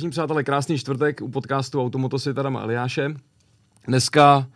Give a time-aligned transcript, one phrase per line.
[0.00, 3.14] Vážení přátelé, krásný čtvrtek u podcastu Automoto Adam Eliáše.
[3.86, 4.46] Dneska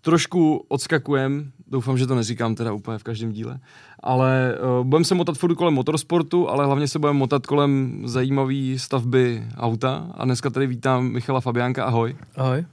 [0.00, 3.60] trošku odskakujem, doufám, že to neříkám teda úplně v každém díle,
[4.00, 8.78] ale uh, budeme se motat furt kolem motorsportu, ale hlavně se budeme motat kolem zajímavé
[8.78, 12.16] stavby auta a dneska tady vítám Michala Fabiánka, ahoj.
[12.36, 12.64] Ahoj.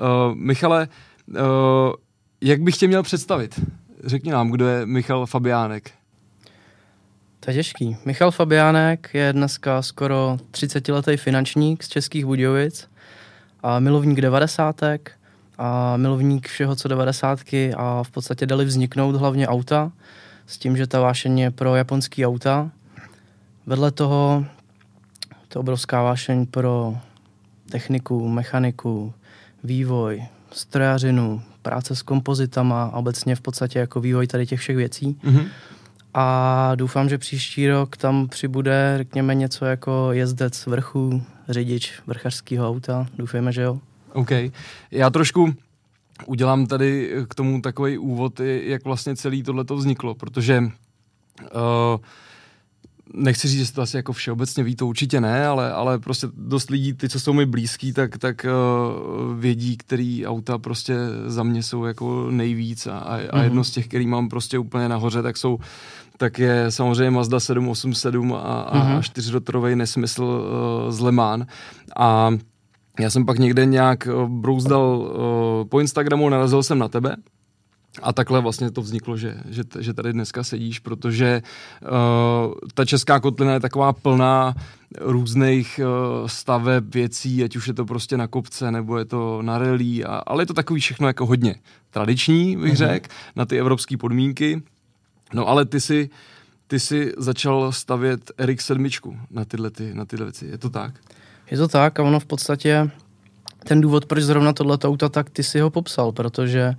[0.00, 0.88] Uh, Michale,
[1.28, 1.36] uh,
[2.40, 3.60] jak bych tě měl představit?
[4.04, 5.90] Řekni nám, kdo je Michal Fabiánek.
[7.40, 7.96] To je těžký.
[8.04, 12.88] Michal Fabiánek je dneska skoro 30-letý finančník z Českých Budějovic
[13.62, 15.12] a milovník devadesátek
[15.58, 19.92] a milovník všeho, co devadesátky a v podstatě dali vzniknout hlavně auta
[20.46, 22.70] s tím, že ta vášeň je pro japonský auta.
[23.66, 24.44] Vedle toho
[25.48, 26.96] to obrovská vášeň pro
[27.70, 29.12] techniku, mechaniku,
[29.64, 35.18] vývoj, strojařinu, práce s kompozitama obecně v podstatě jako vývoj tady těch všech věcí.
[35.24, 35.48] Mm-hmm
[36.14, 43.06] a doufám, že příští rok tam přibude, řekněme, něco jako jezdec vrchu, řidič vrchařského auta.
[43.18, 43.78] Doufejme, že jo.
[44.12, 44.30] OK.
[44.90, 45.54] Já trošku
[46.26, 50.70] udělám tady k tomu takový úvod, jak vlastně celý tohleto vzniklo, protože uh,
[53.14, 56.70] nechci říct, že to asi jako všeobecně ví, to určitě ne, ale, ale prostě dost
[56.70, 61.62] lidí, ty, co jsou mi blízký, tak, tak uh, vědí, který auta prostě za mě
[61.62, 63.42] jsou jako nejvíc a, a mm-hmm.
[63.42, 65.58] jedno z těch, který mám prostě úplně nahoře, tak jsou
[66.16, 69.02] tak je samozřejmě Mazda 787 a, a mm-hmm.
[69.02, 71.46] čtyřrotorový nesmysl uh, z Le Mans.
[71.96, 72.30] A
[73.00, 77.16] já jsem pak někde nějak uh, brouzdal uh, po Instagramu, narazil jsem na tebe
[78.02, 81.42] a takhle vlastně to vzniklo, že, že, že tady dneska sedíš, protože
[81.82, 84.54] uh, ta česká kotlina je taková plná
[85.00, 89.58] různých uh, staveb, věcí, ať už je to prostě na kopce, nebo je to na
[89.58, 91.54] relí, a, ale je to takový všechno jako hodně
[91.90, 92.76] tradiční, bych mm-hmm.
[92.76, 94.62] řekl, na ty evropské podmínky.
[95.34, 96.10] No ale ty si,
[96.66, 98.88] ty si začal stavět RX 7
[99.30, 100.94] na tyhle, ty, na tyhle věci, je to tak?
[101.50, 102.90] Je to tak a ono v podstatě
[103.68, 106.74] ten důvod, proč zrovna tohle auto, tak ty si ho popsal, protože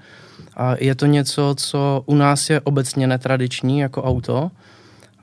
[0.80, 4.52] je to něco, co u nás je obecně netradiční jako auto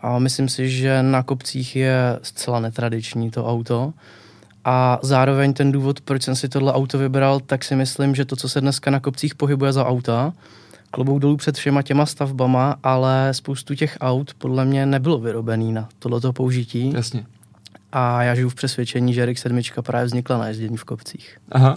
[0.01, 3.93] a myslím si, že na kopcích je zcela netradiční to auto.
[4.65, 8.37] A zároveň ten důvod, proč jsem si tohle auto vybral, tak si myslím, že to,
[8.37, 10.33] co se dneska na kopcích pohybuje za auta,
[10.91, 15.89] klobouk dolů před všema těma stavbama, ale spoustu těch aut podle mě nebylo vyrobený na
[15.99, 16.93] tohleto použití.
[16.95, 17.27] Jasně.
[17.99, 21.39] A já žiju v přesvědčení, že RX-7 právě vznikla na jezdění v kopcích.
[21.53, 21.77] Aha.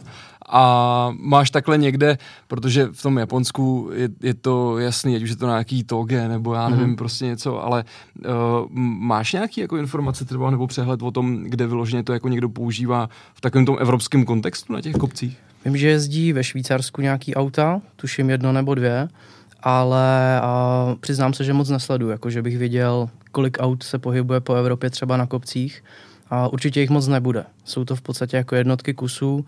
[0.49, 5.35] A máš takhle někde, protože v tom Japonsku je, je to jasný, ať už je
[5.35, 6.95] to nějaký toge, nebo já nevím, mm-hmm.
[6.95, 7.83] prostě něco, ale
[8.17, 8.31] uh,
[8.99, 13.09] máš nějaký jako informace třeba nebo přehled o tom, kde vyloženě to jako někdo používá
[13.33, 15.37] v takovém tom evropském kontextu na těch kopcích?
[15.65, 19.09] Vím, že jezdí ve Švýcarsku nějaký auta, tuším jedno nebo dvě,
[19.63, 24.39] ale a přiznám se, že moc nesleduju, jako že bych viděl, kolik aut se pohybuje
[24.39, 25.83] po Evropě třeba na kopcích
[26.29, 27.45] a určitě jich moc nebude.
[27.65, 29.45] Jsou to v podstatě jako jednotky kusů,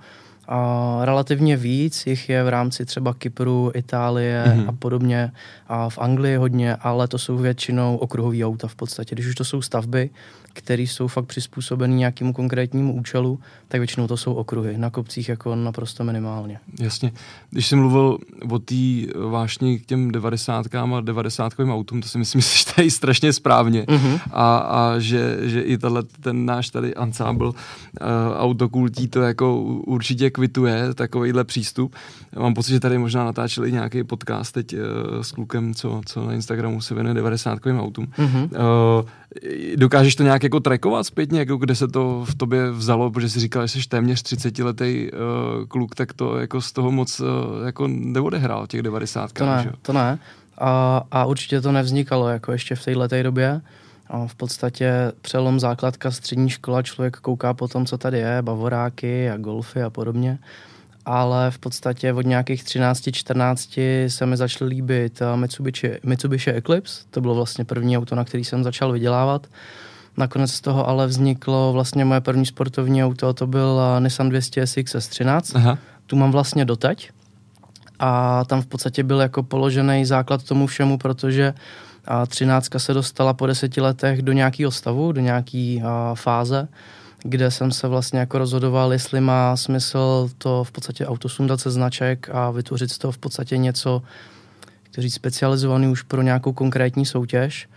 [0.48, 4.70] a relativně víc jich je v rámci třeba Kypru, Itálie mm-hmm.
[4.70, 5.32] a podobně.
[5.68, 9.16] A v Anglii hodně, ale to jsou většinou okruhové auta v podstatě.
[9.16, 10.10] Když už to jsou stavby,
[10.54, 14.78] které jsou fakt přizpůsobeny nějakému konkrétnímu účelu, tak většinou to jsou okruhy.
[14.78, 16.60] Na kopcích jako naprosto minimálně.
[16.80, 17.12] Jasně.
[17.50, 18.18] Když jsem mluvil
[18.50, 18.76] o té
[19.30, 23.84] vášni k těm 90 a 90 autům, to si myslím, že tady strašně správně.
[23.84, 24.20] Mm-hmm.
[24.32, 27.56] A, a že, že i tato, ten náš tady ansábl uh,
[28.38, 31.96] autokultí to jako určitě kvituje, takovýhle přístup.
[32.40, 34.80] Mám pocit, že tady možná natáčeli nějaký podcast teď uh,
[35.22, 38.06] s klukem, co, co na Instagramu se věnuje 90 autům.
[38.06, 38.50] Mm-hmm.
[39.02, 39.10] Uh,
[39.76, 43.40] dokážeš to nějak jako trackovat zpětně, jako kde se to v tobě vzalo, protože si
[43.40, 47.28] říkal, že jsi téměř 30 letý uh, kluk, tak to jako z toho moc uh,
[47.66, 49.32] jako neodehrál těch 90.
[49.32, 49.72] To ne, že?
[49.82, 50.20] to ne.
[50.58, 53.62] A, a určitě to nevznikalo jako ještě v této době.
[54.08, 59.30] A v podstatě přelom základka, střední škola, člověk kouká po tom, co tady je, bavoráky
[59.30, 60.40] a golfy a podobně.
[61.06, 67.04] Ale v podstatě od nějakých 13-14 se mi začaly líbit Mitsubishi, Mitsubishi Eclipse.
[67.12, 69.48] To bylo vlastně první auto, na který jsem začal vydělávat.
[70.18, 74.96] Nakonec z toho ale vzniklo vlastně moje první sportovní auto, to byl Nissan 200 SX
[74.96, 75.52] S13.
[75.56, 75.78] Aha.
[76.06, 77.12] Tu mám vlastně doteď.
[78.00, 81.54] A tam v podstatě byl jako položený základ tomu všemu, protože
[82.06, 85.82] a třináctka se dostala po deseti letech do nějakého stavu, do nějaké
[86.14, 86.68] fáze,
[87.24, 91.72] kde jsem se vlastně jako rozhodoval, jestli má smysl to v podstatě auto sundat se
[91.72, 94.02] značek a vytvořit z toho v podstatě něco,
[94.84, 97.70] kteří specializovaný už pro nějakou konkrétní soutěž,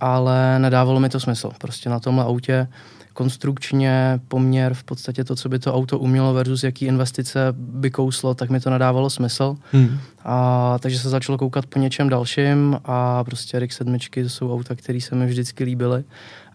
[0.00, 1.50] ale nedávalo mi to smysl.
[1.58, 2.68] Prostě na tomhle autě
[3.12, 8.34] konstrukčně poměr v podstatě to, co by to auto umělo versus jaký investice by kouslo,
[8.34, 9.56] tak mi to nadávalo smysl.
[9.72, 9.98] Hmm.
[10.24, 14.74] A, takže se začalo koukat po něčem dalším a prostě RX 7 to jsou auta,
[14.74, 16.04] které se mi vždycky líbily.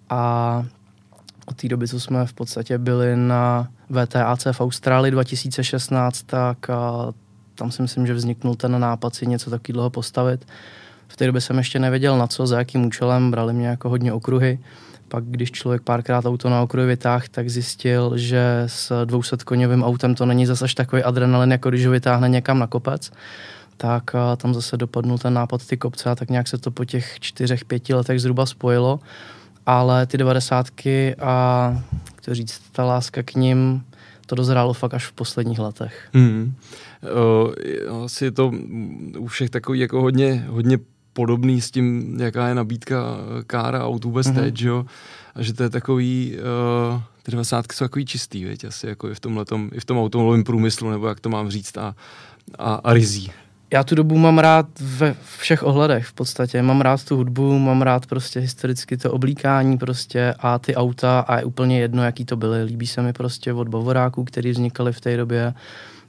[0.09, 0.65] A
[1.45, 7.11] od té doby, co jsme v podstatě byli na VTAC v Austrálii 2016, tak a
[7.55, 10.47] tam si myslím, že vzniknul ten nápad si něco takového postavit.
[11.07, 14.13] V té době jsem ještě nevěděl na co, za jakým účelem, brali mě jako hodně
[14.13, 14.59] okruhy.
[15.07, 20.15] Pak, když člověk párkrát auto na okruhy vytáhl, tak zjistil, že s 200 koněvým autem
[20.15, 23.11] to není zase takový adrenalin, jako když ho vytáhne někam na kopec
[23.77, 24.03] tak
[24.37, 27.65] tam zase dopadnul ten nápad ty kopce a tak nějak se to po těch čtyřech,
[27.65, 28.99] pěti letech zhruba spojilo.
[29.65, 31.83] Ale ty devadesátky a,
[32.25, 33.83] to říct, ta láska k ním,
[34.25, 36.09] to dozrálo fakt až v posledních letech.
[36.13, 36.53] Hmm.
[37.87, 38.51] Uh, asi je to
[39.17, 40.77] u všech takový jako hodně, hodně
[41.13, 43.17] podobný s tím, jaká je nabídka
[43.47, 44.35] kára aut vůbec mm-hmm.
[44.35, 44.85] teď, jo?
[45.35, 46.37] A že to je takový,
[46.93, 49.97] uh, ty 90 jsou takový čistý, věď, asi jako i v, tomhletom, i v tom
[49.97, 51.95] automobilovém průmyslu, nebo jak to mám říct, a,
[52.57, 53.31] a, a rizí
[53.73, 56.61] já tu dobu mám rád ve všech ohledech v podstatě.
[56.61, 61.37] Mám rád tu hudbu, mám rád prostě historicky to oblíkání prostě a ty auta a
[61.37, 62.63] je úplně jedno, jaký to byly.
[62.63, 65.53] Líbí se mi prostě od Bavoráků, který vznikaly v té době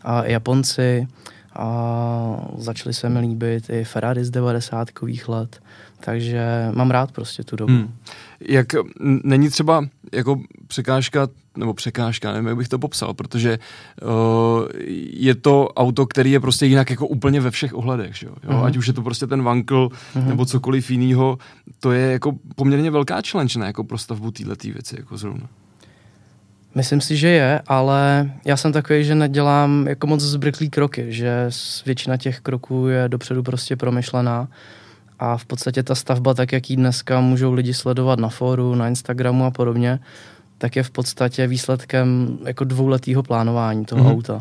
[0.03, 1.09] a Japonci
[1.57, 4.89] a začaly se mi líbit i Ferrari z 90.
[5.29, 5.61] let.
[6.01, 7.73] Takže mám rád prostě tu dobu.
[7.73, 7.95] Hmm.
[8.41, 8.67] Jak
[9.25, 13.59] není třeba jako překážka, nebo překážka, nevím, jak bych to popsal, protože
[14.03, 14.09] uh,
[15.11, 18.33] je to auto, který je prostě jinak jako úplně ve všech ohledech, že jo?
[18.49, 18.65] Uh-huh.
[18.65, 20.27] Ať už je to prostě ten vankl uh-huh.
[20.27, 21.39] nebo cokoliv jiného,
[21.81, 23.67] to je jako poměrně velká challenge, ne?
[23.67, 25.47] Jako pro stavbu této věci, jako zrovna.
[26.75, 31.51] Myslím si, že je, ale já jsem takový, že nedělám jako moc zbryklý kroky, že
[31.87, 34.49] většina těch kroků je dopředu prostě promyšlená
[35.19, 38.89] a v podstatě ta stavba, tak jak ji dneska můžou lidi sledovat na fóru, na
[38.89, 39.99] Instagramu a podobně,
[40.59, 44.13] tak je v podstatě výsledkem jako dvouletého plánování toho mm-hmm.
[44.13, 44.41] auta.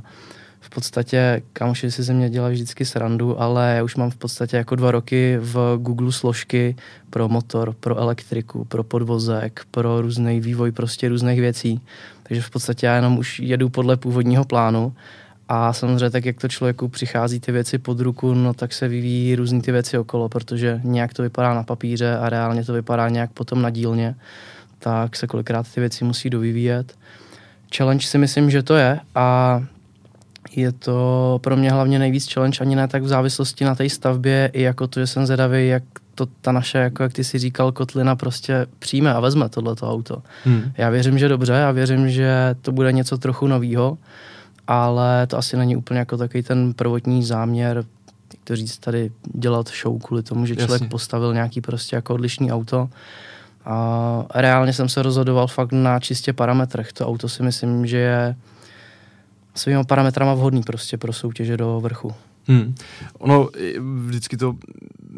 [0.60, 4.58] V podstatě kamoši si ze mě dělají vždycky srandu, ale já už mám v podstatě
[4.58, 6.76] jako dva roky v Google složky
[7.10, 11.82] pro motor, pro elektriku, pro podvozek, pro různý vývoj prostě různých věcí.
[12.24, 14.94] Takže v podstatě já jenom už jedu podle původního plánu
[15.50, 19.36] a samozřejmě tak, jak to člověku přichází ty věci pod ruku, no tak se vyvíjí
[19.36, 23.32] různé ty věci okolo, protože nějak to vypadá na papíře a reálně to vypadá nějak
[23.32, 24.16] potom na dílně,
[24.80, 26.96] tak se kolikrát ty věci musí dovyvíjet.
[27.78, 29.62] Challenge si myslím, že to je a
[30.56, 34.50] je to pro mě hlavně nejvíc challenge, ani ne tak v závislosti na té stavbě,
[34.54, 35.84] i jako to, že jsem zvědavý, jak
[36.16, 40.24] to ta naše, jako jak ty si říkal, kotlina prostě přijme a vezme tohleto auto.
[40.44, 40.72] Hmm.
[40.78, 43.98] Já věřím, že dobře, já věřím, že to bude něco trochu novýho,
[44.68, 49.70] ale to asi není úplně jako takový ten prvotní záměr, jak to říct, tady dělat
[49.82, 50.88] show kvůli tomu, že člověk Jasně.
[50.88, 52.90] postavil nějaký prostě jako odlišný auto.
[53.66, 56.94] A reálně jsem se rozhodoval fakt na čistě parametrech.
[56.94, 58.36] To auto si myslím, že je
[59.56, 62.14] svými parametrama vhodný prostě pro soutěže do vrchu.
[62.48, 62.76] Hmm.
[63.18, 63.50] Ono
[64.06, 64.56] vždycky to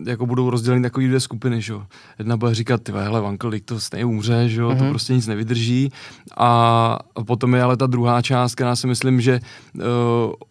[0.05, 1.83] jako budou rozděleny takové dvě skupiny, že jo.
[2.19, 4.77] Jedna bude říkat, ty hele, Vankel, to stejně umře, že jo, mm-hmm.
[4.77, 4.91] to mhm.
[4.91, 5.91] prostě nic nevydrží.
[6.37, 9.39] A potom je ale ta druhá část, která si myslím, že
[9.75, 9.81] uh,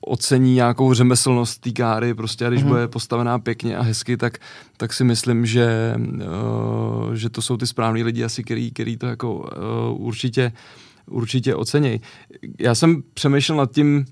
[0.00, 2.68] ocení nějakou řemeslnost té káry, prostě a když mm-hmm.
[2.68, 4.38] bude postavená pěkně a hezky, tak,
[4.76, 9.06] tak si myslím, že, uh, že to jsou ty správní lidi asi, který, který to
[9.06, 10.52] jako uh, určitě
[11.10, 12.00] určitě oceněj.
[12.58, 14.04] Já jsem přemýšlel nad tím,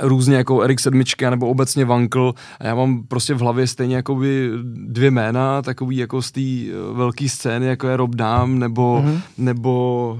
[0.00, 4.14] různě jako Erik Sedmička nebo obecně Vankl a já mám prostě v hlavě stejně jako
[4.14, 9.02] by dvě jména, takový jako z té eh, velké scény, jako je Rob Dám nebo,
[9.04, 9.20] mm-hmm.
[9.38, 10.18] nebo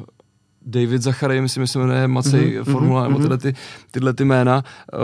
[0.68, 3.08] David Zachary, myslím, že se jmenuje Macej mm-hmm, Formula, mm-hmm.
[3.08, 3.54] nebo tyhle, ty,
[3.90, 4.64] tyhle ty jména.
[4.92, 5.00] Uh,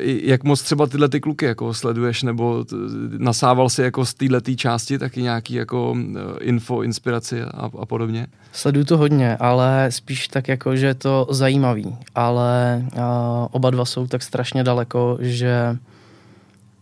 [0.00, 2.76] jak moc třeba tyhle ty kluky jako sleduješ, nebo t-
[3.18, 5.98] nasával si jako z téhle části taky nějaký jako uh,
[6.40, 8.26] info, inspiraci a, a podobně?
[8.52, 13.00] Sleduju to hodně, ale spíš tak jako, že je to zajímavý, ale uh,
[13.50, 15.76] oba dva jsou tak strašně daleko, že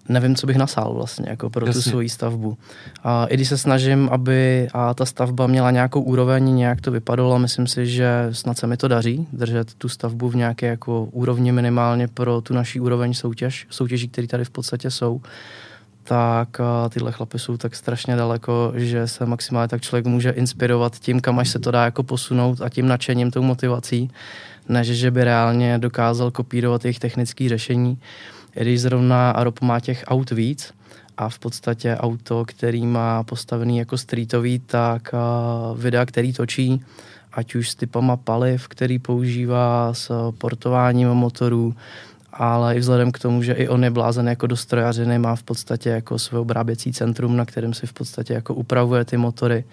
[0.09, 1.83] nevím, co bych nasál vlastně jako pro Jasně.
[1.83, 2.59] tu svoji stavbu.
[3.05, 7.39] A i když se snažím, aby a ta stavba měla nějakou úroveň, nějak to vypadalo,
[7.39, 11.53] myslím si, že snad se mi to daří držet tu stavbu v nějaké jako úrovni
[11.53, 15.21] minimálně pro tu naší úroveň soutěž, soutěží, které tady v podstatě jsou
[16.09, 16.61] tak
[16.91, 21.39] tyhle chlapy jsou tak strašně daleko, že se maximálně tak člověk může inspirovat tím, kam
[21.39, 24.11] až se to dá jako posunout a tím nadšením, tou motivací,
[24.69, 27.99] než že by reálně dokázal kopírovat jejich technické řešení
[28.63, 30.73] když zrovna Arop má těch aut víc
[31.17, 35.15] a v podstatě auto, který má postavený jako streetový, tak
[35.77, 36.85] videa, který točí,
[37.33, 41.75] ať už s typama paliv, který používá s portováním motorů,
[42.33, 45.43] ale i vzhledem k tomu, že i on je blázen jako do strojařiny, má v
[45.43, 49.65] podstatě jako své obráběcí centrum, na kterém si v podstatě jako upravuje ty motory,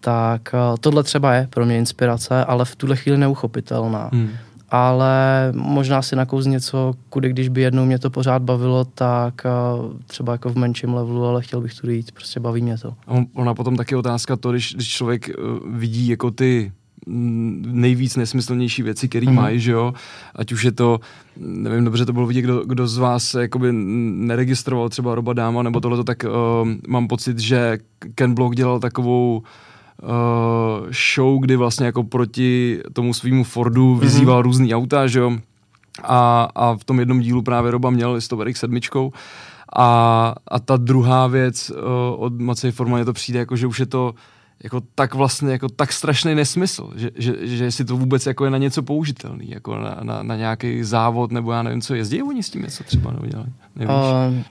[0.00, 4.10] tak tohle třeba je pro mě inspirace, ale v tuhle chvíli neuchopitelná.
[4.12, 4.30] Hmm
[4.70, 9.46] ale možná si nakouz něco, kudy když by jednou mě to pořád bavilo, tak
[10.06, 12.94] třeba jako v menším levelu, ale chtěl bych tu jít, prostě baví mě to.
[13.34, 16.72] Ona potom taky otázka to, když, když člověk uh, vidí jako ty
[17.66, 19.34] nejvíc nesmyslnější věci, které mm.
[19.34, 19.94] mají, že jo,
[20.34, 21.00] ať už je to,
[21.36, 25.80] nevím, dobře to bylo vidět, kdo, kdo z vás jakoby neregistroval třeba Roba Dáma nebo
[25.80, 27.78] tohle, tak uh, mám pocit, že
[28.14, 29.44] Ken Block dělal takovou uh,
[30.90, 34.00] show, kdy vlastně jako proti tomu svýmu Fordu mhm.
[34.00, 34.44] vyzýval mm-hmm.
[34.44, 35.38] různý auta, že jo,
[36.02, 39.12] a, a v tom jednom dílu právě Roba měl listoverek sedmičkou
[39.76, 41.76] a, a ta druhá věc uh,
[42.24, 44.14] od Macej Forma, to přijde jako, že už je to
[44.62, 48.50] jako tak vlastně jako tak strašný nesmysl, že, že, že jestli to vůbec jako je
[48.50, 52.42] na něco použitelný, jako na, na, na nějaký závod, nebo já nevím co, jezdí oni
[52.42, 54.42] s tím něco třeba nebo dělají, uh,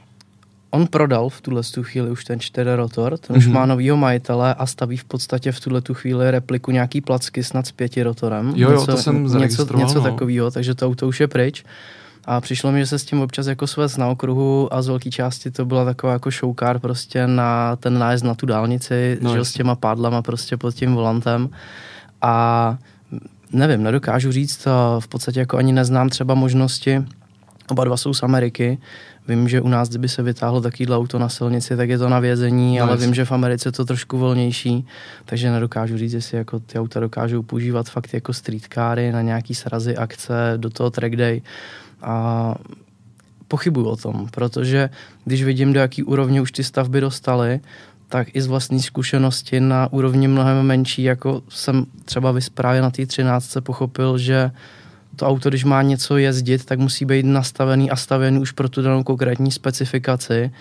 [0.70, 3.38] On prodal v tuhle tu chvíli už ten čtyři rotor, ten mm-hmm.
[3.38, 3.56] už mhm.
[3.56, 7.68] má novýho majitele a staví v podstatě v tuhle tu chvíli repliku nějaký placky snad
[7.68, 8.54] s pěti rotorem.
[8.56, 10.04] Jo, jo, něco, to jsem něco, něco no.
[10.04, 11.64] takového, takže to auto už je pryč.
[12.26, 15.10] A přišlo mi, že se s tím občas jako svec na okruhu a z velké
[15.10, 19.46] části to byla taková jako showcar prostě na ten nájezd na tu dálnici, no, že
[19.46, 21.50] s těma pádlama prostě pod tím volantem.
[22.22, 22.78] A
[23.52, 24.68] nevím, nedokážu říct,
[25.00, 27.06] v podstatě jako ani neznám třeba možnosti,
[27.70, 28.78] oba dva jsou z Ameriky,
[29.28, 32.20] Vím, že u nás, kdyby se vytáhlo takovýhle auto na silnici, tak je to na
[32.20, 34.88] vězení, no, ale vím, že v Americe je to trošku volnější,
[35.26, 39.98] takže nedokážu říct, jestli jako ty auta dokážou používat fakt jako streetcary na nějaký srazy,
[39.98, 41.42] akce, do toho track day.
[42.02, 42.56] A
[43.48, 44.90] pochybuju o tom, protože
[45.26, 47.60] když vidím, do jaký úrovně už ty stavby dostaly,
[48.10, 53.06] tak i z vlastní zkušenosti na úrovni mnohem menší, jako jsem třeba právě na té
[53.06, 54.52] 13 pochopil, že
[55.18, 58.82] to auto, když má něco jezdit, tak musí být nastavený a stavený už pro tu
[58.82, 60.52] danou konkrétní specifikaci.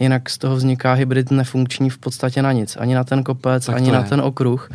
[0.00, 2.76] Jinak z toho vzniká hybrid nefunkční v podstatě na nic.
[2.80, 4.70] Ani na ten kopec, tak ani na ten okruh.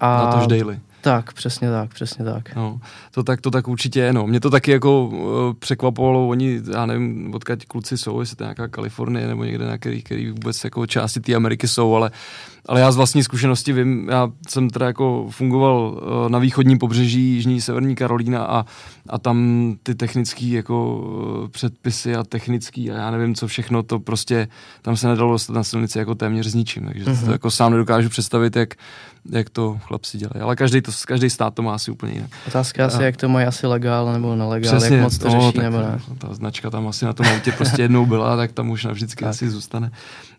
[0.00, 0.78] A na tož daily.
[1.00, 2.56] Tak, přesně tak, přesně tak.
[2.56, 4.26] No, to tak, to tak určitě je, no.
[4.26, 5.18] Mě to taky jako uh,
[5.58, 9.78] překvapovalo, oni, já nevím, odkud kluci jsou, jestli to je nějaká Kalifornie nebo někde, na
[9.78, 12.10] který, který vůbec jako části té Ameriky jsou, ale
[12.66, 17.20] ale já z vlastní zkušenosti vím, já jsem teda jako fungoval uh, na východním pobřeží
[17.20, 18.64] Jižní Severní Karolína a,
[19.08, 24.00] a tam ty technické jako uh, předpisy a technický a já nevím co všechno, to
[24.00, 24.48] prostě
[24.82, 27.18] tam se nedalo dostat na silnici jako téměř s ničím, takže mm-hmm.
[27.18, 27.32] to mhm.
[27.32, 28.74] jako sám nedokážu představit, jak,
[29.30, 30.40] jak to chlapci dělají.
[30.40, 32.30] Ale každý, to, každý stát to má asi úplně jinak.
[32.46, 35.58] Otázka asi, jak to mají asi legál nebo nelegál, Přesně, jak moc to no, řeší
[35.58, 36.00] nebo ne.
[36.18, 39.30] Ta značka tam asi na tom autě prostě jednou byla, tak tam už navždycky tak.
[39.30, 39.90] asi zůstane.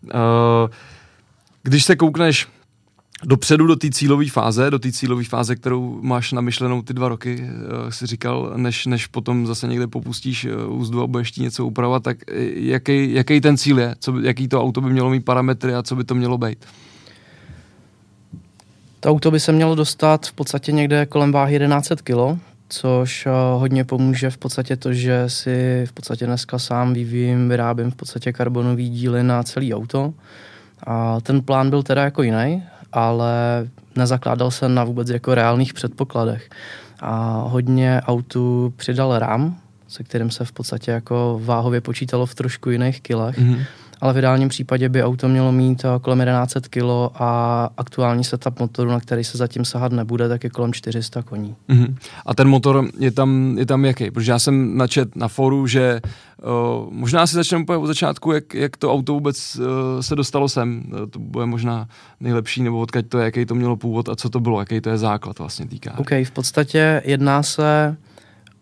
[0.04, 0.70] Uh,
[1.64, 2.48] když se koukneš
[3.24, 7.42] dopředu do té cílové fáze, do té cílové fáze, kterou máš namyšlenou ty dva roky,
[7.42, 12.02] uh, si říkal, než, než potom zase někde popustíš uh, úzdu a budeš něco upravovat,
[12.02, 12.16] tak
[12.54, 13.94] jaký, jaký ten cíl je?
[13.98, 16.58] Co, jaký to auto by mělo mít parametry a co by to mělo být?
[19.00, 23.84] To auto by se mělo dostat v podstatě někde kolem váhy 1100 kg, což hodně
[23.84, 28.88] pomůže v podstatě to, že si v podstatě dneska sám vyvíjím, vyrábím v podstatě karbonový
[28.88, 30.14] díly na celý auto.
[30.86, 32.62] A ten plán byl teda jako jiný,
[32.92, 33.32] ale
[33.96, 36.50] nezakládal se na vůbec jako reálných předpokladech.
[37.00, 39.56] A hodně autů přidal RAM,
[39.88, 43.38] se kterým se v podstatě jako váhově počítalo v trošku jiných kilech.
[43.38, 43.64] Mm-hmm
[44.00, 48.60] ale v ideálním případě by auto mělo mít eh, kolem 1100 kg a aktuální setup
[48.60, 51.56] motoru, na který se zatím sahat nebude, tak je kolem 400 koní.
[51.68, 51.94] Mm-hmm.
[52.26, 54.10] A ten motor je tam, je tam jaký?
[54.10, 58.54] Protože já jsem načet na foru, že uh, možná si začneme úplně od začátku, jak,
[58.54, 59.64] jak to auto vůbec uh,
[60.00, 60.82] se dostalo sem.
[60.92, 61.88] Uh, to bude možná
[62.20, 64.90] nejlepší, nebo odkud to je, jaký to mělo původ a co to bylo, jaký to
[64.90, 65.98] je základ vlastně týká.
[65.98, 67.96] OK, v podstatě jedná se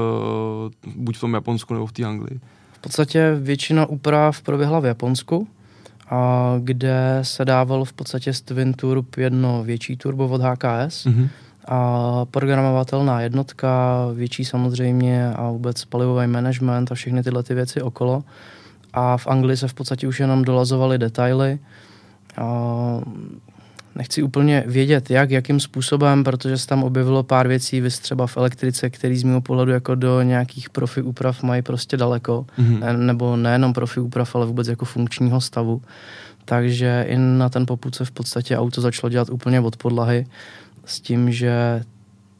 [0.96, 2.40] buď v tom Japonsku nebo v té Anglii?
[2.74, 5.48] V podstatě většina úprav proběhla v Japonsku,
[6.10, 11.30] a kde se dával v podstatě z Twin Turb jedno větší turbo od HKS mm-hmm.
[11.67, 18.24] A programovatelná jednotka, větší samozřejmě a vůbec palivový management a všechny tyhle ty věci okolo.
[18.93, 21.60] A v Anglii se v podstatě už jenom dolazovaly detaily.
[22.38, 23.00] A
[23.96, 28.38] nechci úplně vědět, jak, jakým způsobem, protože se tam objevilo pár věcí, vys třeba v
[28.38, 32.79] elektrice, který z mého pohledu jako do nějakých profi úprav mají prostě daleko, mm-hmm.
[32.79, 35.82] ne, nebo nejenom profi úprav, ale vůbec jako funkčního stavu.
[36.46, 40.25] Takže i na ten poput se v podstatě auto začalo dělat úplně od podlahy
[40.86, 41.84] s tím, že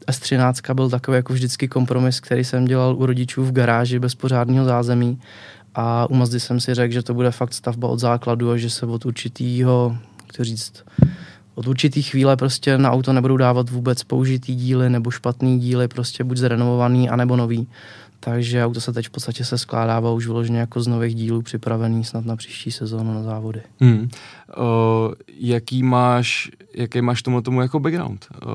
[0.08, 4.64] S13 byl takový jako vždycky kompromis, který jsem dělal u rodičů v garáži bez pořádného
[4.64, 5.18] zázemí
[5.74, 8.70] a u Mazdy jsem si řekl, že to bude fakt stavba od základu a že
[8.70, 9.96] se od určitýho,
[10.38, 10.84] jak říct,
[11.54, 16.24] od určitý chvíle prostě na auto nebudou dávat vůbec použitý díly nebo špatný díly, prostě
[16.24, 17.68] buď zrenovovaný, anebo nový.
[18.20, 22.04] Takže auto se teď v podstatě se skládává už vyloženě jako z nových dílů připravený
[22.04, 23.62] snad na příští sezónu na závody.
[23.80, 24.08] Hmm.
[24.58, 28.26] Uh, jaký máš, jaký máš tomu tomu jako background?
[28.46, 28.50] Uh,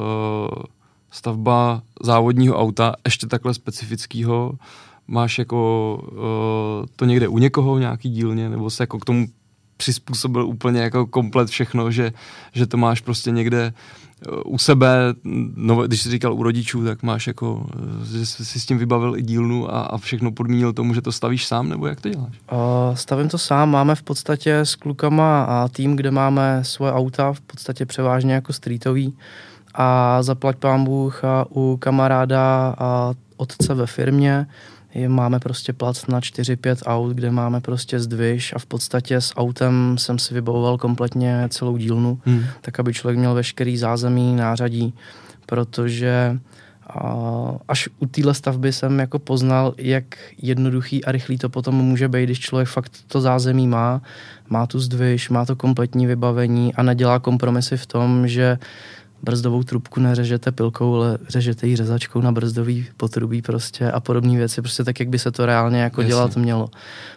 [1.11, 4.53] stavba závodního auta, ještě takhle specifického,
[5.07, 9.27] máš jako uh, to někde u někoho nějaký dílně, nebo se jako k tomu
[9.77, 12.13] přizpůsobil úplně jako komplet všechno, že,
[12.51, 13.73] že to máš prostě někde
[14.45, 15.13] u sebe,
[15.55, 17.65] no, když jsi říkal u rodičů, tak máš jako,
[18.11, 21.11] že jsi si s tím vybavil i dílnu a, a všechno podmínil tomu, že to
[21.11, 22.39] stavíš sám, nebo jak to děláš?
[22.51, 27.33] Uh, stavím to sám, máme v podstatě s klukama a tým, kde máme svoje auta,
[27.33, 29.17] v podstatě převážně jako streetový.
[29.73, 34.47] A zaplať pán Bůh a u kamaráda a otce ve firmě,
[35.07, 39.97] máme prostě plac na 4-5 aut, kde máme prostě zdviž a v podstatě s autem
[39.97, 42.43] jsem si vybavoval kompletně celou dílnu, hmm.
[42.61, 44.93] tak aby člověk měl veškerý zázemí, nářadí,
[45.45, 46.39] protože
[47.67, 50.03] až u téhle stavby jsem jako poznal, jak
[50.41, 54.01] jednoduchý a rychlý to potom může být, když člověk fakt to zázemí má,
[54.49, 58.57] má tu zdviž, má to kompletní vybavení a nedělá kompromisy v tom, že
[59.23, 64.61] brzdovou trubku neřežete pilkou, ale řežete ji řezačkou na brzdový potrubí prostě a podobné věci,
[64.61, 66.09] prostě tak, jak by se to reálně jako Jasně.
[66.09, 66.69] dělat mělo.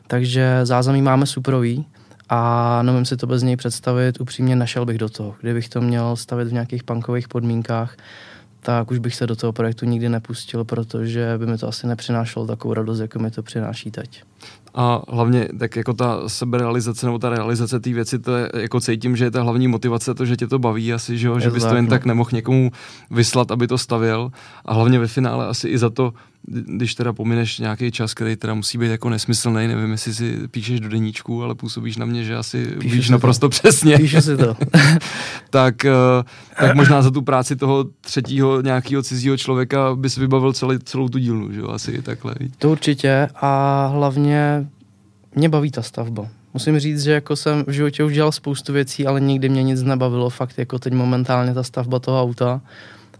[0.06, 1.86] Takže zázemí máme suprový
[2.28, 5.34] a nevím si to bez něj představit, upřímně nešel bych do toho.
[5.40, 7.96] Kdybych to měl stavit v nějakých punkových podmínkách,
[8.60, 12.46] tak už bych se do toho projektu nikdy nepustil, protože by mi to asi nepřinášelo
[12.46, 14.22] takovou radost, jako mi to přináší teď.
[14.74, 19.16] A hlavně tak jako ta seberealizace nebo ta realizace té věci, to je, jako cítím,
[19.16, 21.38] že je ta hlavní motivace to, že tě to baví asi, že, jo?
[21.38, 21.90] že bys to jen no.
[21.90, 22.70] tak nemohl někomu
[23.10, 24.30] vyslat, aby to stavěl
[24.64, 26.12] a hlavně ve finále asi i za to,
[26.46, 30.80] když teda pomineš nějaký čas, který teda musí být jako nesmyslný, nevím, jestli si píšeš
[30.80, 33.50] do deníčku, ale působíš na mě, že asi Píšu víš naprosto to.
[33.50, 33.96] přesně.
[33.96, 34.56] Píšu si to.
[35.50, 35.92] tak, eh,
[36.60, 41.18] tak možná za tu práci toho třetího nějakého cizího člověka bys vybavil celý, celou tu
[41.18, 42.34] dílnu, že jo, asi takhle.
[42.58, 44.66] To určitě a hlavně
[45.34, 46.28] mě baví ta stavba.
[46.54, 49.82] Musím říct, že jako jsem v životě už dělal spoustu věcí, ale nikdy mě nic
[49.82, 52.60] nebavilo, fakt jako teď momentálně ta stavba toho auta.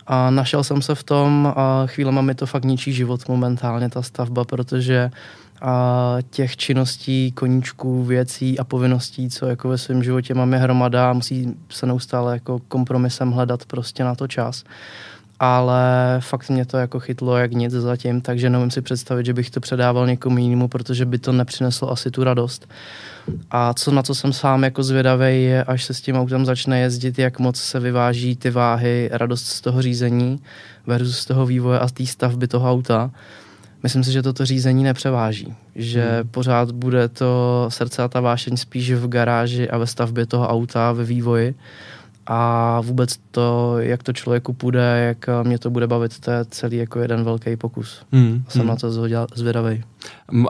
[0.06, 4.02] A našel jsem se v tom a chvílema mi to fakt ničí život momentálně, ta
[4.02, 5.10] stavba, protože
[5.64, 11.12] a těch činností, koníčků, věcí a povinností, co jako ve svém životě máme hromada a
[11.12, 14.64] musí se neustále jako kompromisem hledat prostě na to čas
[15.44, 19.50] ale fakt mě to jako chytlo jak nic zatím, takže nevím si představit, že bych
[19.50, 22.68] to předával někomu jinému, protože by to nepřineslo asi tu radost.
[23.50, 26.80] A co na co jsem sám jako zvědavý je, až se s tím autem začne
[26.80, 30.40] jezdit, jak moc se vyváží ty váhy, radost z toho řízení
[30.87, 33.11] versus z toho vývoje a z té stavby toho auta.
[33.82, 36.28] Myslím si, že toto řízení nepřeváží, že hmm.
[36.28, 40.92] pořád bude to srdce a ta vášeň spíš v garáži a ve stavbě toho auta,
[40.92, 41.54] ve vývoji
[42.26, 46.76] a vůbec to, jak to člověku půjde, jak mě to bude bavit, to je celý
[46.76, 48.06] jako jeden velký pokus.
[48.12, 48.68] Hmm, Jsem hmm.
[48.68, 48.90] na to
[49.35, 49.85] zvědavý.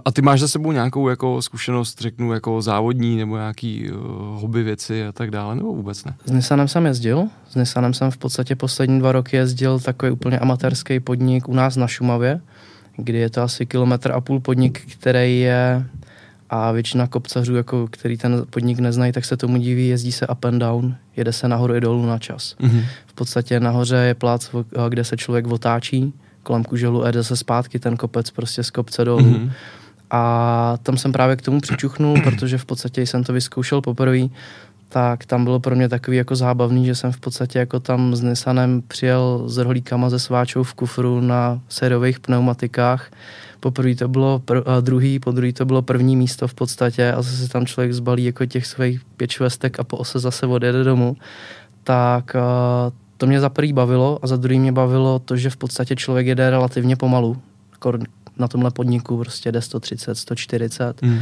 [0.05, 3.99] A ty máš za sebou nějakou jako zkušenost, řeknu, jako závodní nebo nějaký uh,
[4.41, 6.15] hobby věci a tak dále, nebo vůbec ne?
[6.27, 7.29] S Nissanem jsem jezdil.
[7.51, 11.77] S Nissanem jsem v podstatě poslední dva roky jezdil takový úplně amatérský podnik u nás
[11.77, 12.41] na Šumavě,
[12.97, 15.85] kdy je to asi kilometr a půl podnik, který je
[16.55, 20.45] a většina kopcařů, jako, který ten podnik neznají, tak se tomu diví, jezdí se up
[20.45, 22.57] and down, jede se nahoru i dolů na čas.
[22.61, 22.85] Mm-hmm.
[23.07, 24.51] V podstatě nahoře je plac,
[24.89, 29.21] kde se člověk otáčí, kolem kuželu jede se zpátky ten kopec prostě z kopce dolů.
[29.21, 29.51] Mm-hmm.
[30.11, 34.27] A tam jsem právě k tomu přičuchnul, protože v podstatě jsem to vyzkoušel poprvé,
[34.93, 38.21] tak tam bylo pro mě takový jako zábavný, že jsem v podstatě jako tam s
[38.21, 43.11] Nissanem přijel s rohlíkama ze sváčou v kufru na sériových pneumatikách.
[43.61, 47.49] Poprvé to bylo pr- druhý, po druhý to bylo první místo v podstatě a zase
[47.49, 51.17] tam člověk zbalí jako těch svých pět švestek a po ose zase odjede domů.
[51.85, 52.37] Tak
[53.17, 56.27] to mě za prvý bavilo a za druhý mě bavilo to, že v podstatě člověk
[56.27, 57.37] jede relativně pomalu.
[58.39, 61.03] Na tomhle podniku prostě jde 130, 140.
[61.03, 61.19] Mm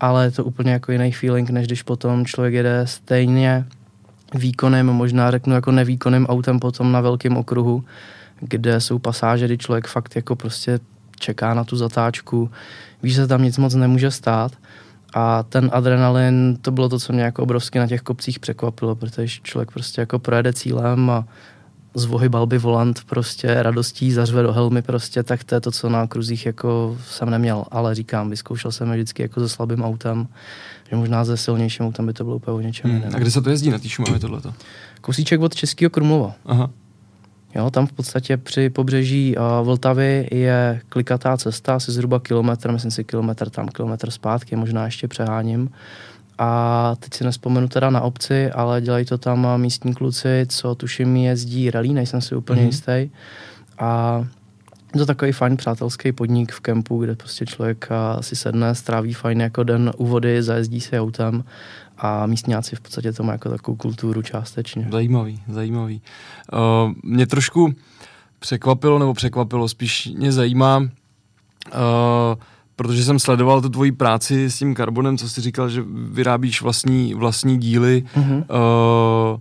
[0.00, 3.66] ale je to úplně jako jiný feeling, než když potom člověk jede stejně
[4.34, 7.84] výkonem, možná řeknu jako nevýkonným autem potom na velkém okruhu,
[8.40, 10.80] kde jsou pasáže, kdy člověk fakt jako prostě
[11.18, 12.50] čeká na tu zatáčku,
[13.02, 14.52] víš, že tam nic moc nemůže stát.
[15.14, 19.40] A ten adrenalin, to bylo to, co mě jako obrovsky na těch kopcích překvapilo, protože
[19.42, 21.24] člověk prostě jako projede cílem a
[21.96, 26.06] zvohybal by volant prostě radostí, zařve do helmy prostě, tak to je to, co na
[26.06, 30.28] kruzích jako jsem neměl, ale říkám, vyzkoušel jsem je vždycky jako se slabým autem,
[30.90, 33.14] že možná ze silnějším autem by to bylo úplně o něčem hmm.
[33.14, 34.54] A kde se to jezdí na té Šumavě tohleto?
[35.00, 36.34] Kousíček od Českého Krumlova.
[36.46, 36.70] Aha.
[37.54, 42.90] Jo, tam v podstatě při pobřeží uh, Vltavy je klikatá cesta, asi zhruba kilometr, myslím
[42.90, 45.70] si kilometr tam, kilometr zpátky, možná ještě přeháním
[46.38, 51.16] a teď si nespomenu teda na obci, ale dělají to tam místní kluci, co tuším
[51.16, 52.66] jezdí rally, nejsem si úplně mm-hmm.
[52.66, 53.10] jistý.
[53.78, 54.20] A
[54.94, 57.88] je to takový fajn přátelský podnik v kempu, kde prostě člověk
[58.20, 61.44] si sedne, stráví fajn jako den u vody, zajezdí si autem
[61.98, 64.88] a místňáci v podstatě to má jako takovou kulturu částečně.
[64.92, 66.02] Zajímavý, zajímavý.
[66.52, 67.74] Uh, mě trošku
[68.38, 70.88] překvapilo, nebo překvapilo, spíš mě zajímá, uh,
[72.76, 77.14] protože jsem sledoval tu tvoji práci s tím karbonem, co jsi říkal, že vyrábíš vlastní,
[77.14, 78.04] vlastní díly.
[78.16, 78.36] Mm-hmm.
[78.36, 79.40] Uh,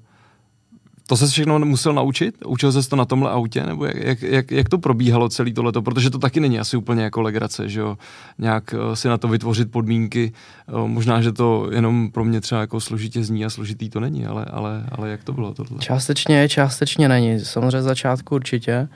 [1.07, 2.35] to se všechno musel naučit?
[2.45, 3.63] Učil ses to na tomhle autě?
[3.63, 5.81] Nebo jak, jak, jak, jak to probíhalo celý tohleto?
[5.81, 7.97] Protože to taky není asi úplně jako legrace, že jo?
[8.37, 10.31] Nějak uh, si na to vytvořit podmínky.
[10.73, 14.25] Uh, možná, že to jenom pro mě třeba jako složitě zní a složitý to není,
[14.25, 15.79] ale, ale, ale jak to bylo tohle?
[15.79, 17.39] Částečně, částečně není.
[17.39, 18.87] Samozřejmě začátku určitě.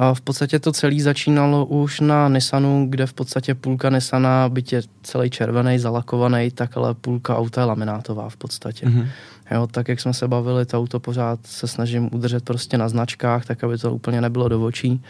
[0.00, 4.72] A v podstatě to celé začínalo už na Nissanu, kde v podstatě půlka Nissana, byť
[4.72, 8.86] je celý červený, zalakovaný, tak ale půlka auta je laminátová v podstatě.
[8.86, 9.06] Mm-hmm.
[9.50, 13.44] Jo, tak jak jsme se bavili, to auto pořád se snažím udržet prostě na značkách,
[13.44, 15.02] tak aby to úplně nebylo do očí.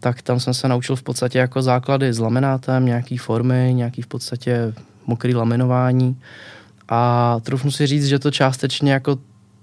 [0.00, 4.06] Tak tam jsem se naučil v podstatě jako základy s laminátem, nějaký formy, nějaký v
[4.06, 4.72] podstatě
[5.06, 6.16] mokrý laminování.
[6.88, 9.18] A trufnu si říct, že to částečně jako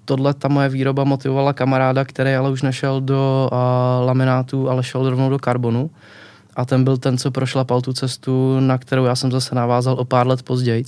[0.07, 3.57] tohle ta moje výroba motivovala kamaráda, který ale už nešel do uh,
[4.07, 5.89] laminátu, ale šel rovnou do karbonu.
[6.55, 10.05] A ten byl ten, co prošlapal tu cestu, na kterou já jsem zase navázal o
[10.05, 10.83] pár let později.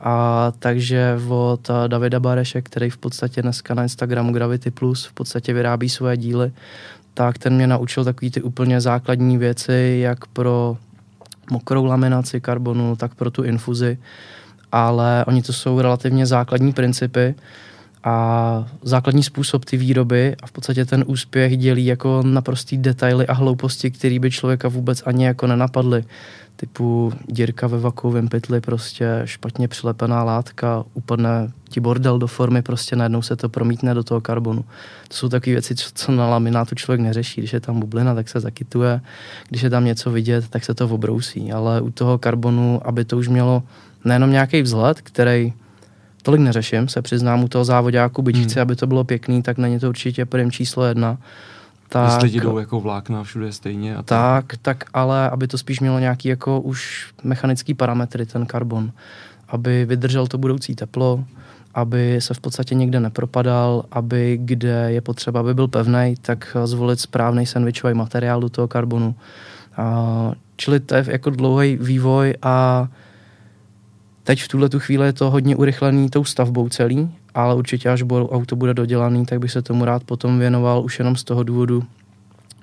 [0.00, 5.52] A takže od Davida Bareše, který v podstatě dneska na Instagramu Gravity Plus v podstatě
[5.52, 6.52] vyrábí svoje díly,
[7.14, 10.76] tak ten mě naučil takový ty úplně základní věci, jak pro
[11.50, 13.98] mokrou laminaci karbonu, tak pro tu infuzi.
[14.72, 17.34] Ale oni to jsou relativně základní principy,
[18.04, 23.32] a základní způsob ty výroby a v podstatě ten úspěch dělí jako naprostý detaily a
[23.32, 26.04] hlouposti, které by člověka vůbec ani jako nenapadly.
[26.56, 32.96] Typu dírka ve vakuovém pytli, prostě špatně přilepená látka, upadne ti bordel do formy, prostě
[32.96, 34.64] najednou se to promítne do toho karbonu.
[35.08, 37.40] To jsou takové věci, co na laminátu člověk neřeší.
[37.40, 39.00] Když je tam bublina, tak se zakytuje,
[39.48, 41.52] když je tam něco vidět, tak se to obrousí.
[41.52, 43.62] Ale u toho karbonu, aby to už mělo
[44.04, 45.52] nejenom nějaký vzhled, který
[46.24, 48.44] tolik neřeším, se přiznám u toho závodáku, byť hmm.
[48.44, 51.18] chci, aby to bylo pěkný, tak není to určitě prvním číslo jedna.
[51.88, 53.96] Tak, ti jdou jako vlákna všude stejně.
[53.96, 58.46] A tak, tak, tak, ale aby to spíš mělo nějaký jako už mechanický parametry, ten
[58.46, 58.92] karbon.
[59.48, 61.24] Aby vydržel to budoucí teplo,
[61.74, 67.00] aby se v podstatě nikde nepropadal, aby kde je potřeba, aby byl pevný, tak zvolit
[67.00, 69.14] správný sandwichový materiál do toho karbonu.
[69.76, 72.88] A, čili to je jako dlouhý vývoj a
[74.24, 78.02] Teď v tuhle tu chvíli je to hodně urychlený tou stavbou celý, ale určitě až
[78.10, 81.84] auto bude dodělaný, tak bych se tomu rád potom věnoval už jenom z toho důvodu,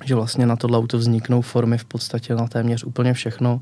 [0.05, 3.61] že vlastně na tohle auto vzniknou formy v podstatě na téměř úplně všechno.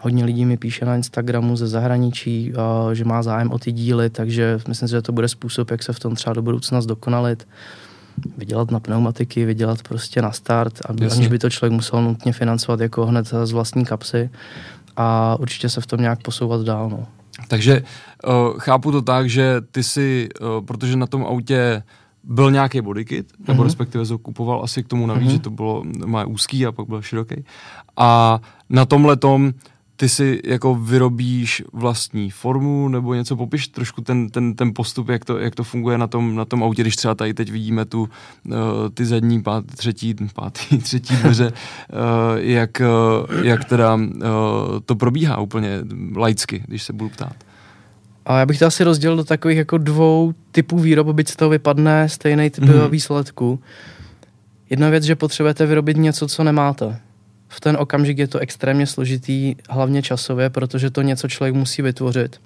[0.00, 2.52] Hodně lidí mi píše na Instagramu ze zahraničí,
[2.92, 5.92] že má zájem o ty díly, takže myslím si, že to bude způsob, jak se
[5.92, 7.48] v tom třeba do budoucna zdokonalit.
[8.38, 13.06] Vydělat na pneumatiky, vydělat prostě na start, aniž by to člověk musel nutně financovat jako
[13.06, 14.30] hned z vlastní kapsy
[14.96, 16.90] a určitě se v tom nějak posouvat dál.
[16.90, 17.06] No.
[17.48, 21.82] Takže uh, chápu to tak, že ty si, uh, protože na tom autě
[22.24, 23.48] byl nějaký bodykit, mm-hmm.
[23.48, 23.64] nebo mhm.
[23.64, 25.32] respektive ho kupoval asi k tomu navíc, mm-hmm.
[25.32, 27.44] že to bylo, má úzký a pak byl široký.
[27.96, 29.52] A na tomhle tom
[29.96, 35.24] ty si jako vyrobíš vlastní formu nebo něco, popiš trošku ten, ten, ten postup, jak
[35.24, 38.00] to, jak to funguje na tom, na tom autě, když třeba tady teď vidíme tu,
[38.02, 38.54] uh,
[38.94, 41.98] ty zadní, pát, třetí, pátý, třetí dveře, uh,
[42.36, 42.82] jak,
[43.30, 44.00] uh, jak teda uh,
[44.86, 45.80] to probíhá úplně
[46.16, 47.36] laicky, když se budu ptát.
[48.26, 51.48] A já bych to asi rozdělil do takových jako dvou typů výrob, byť z toho
[51.48, 52.90] vypadne stejný typ mm-hmm.
[52.90, 53.60] výsledku.
[54.70, 57.00] Jedna věc, že potřebujete vyrobit něco, co nemáte.
[57.48, 62.40] V ten okamžik je to extrémně složitý, hlavně časově, protože to něco člověk musí vytvořit.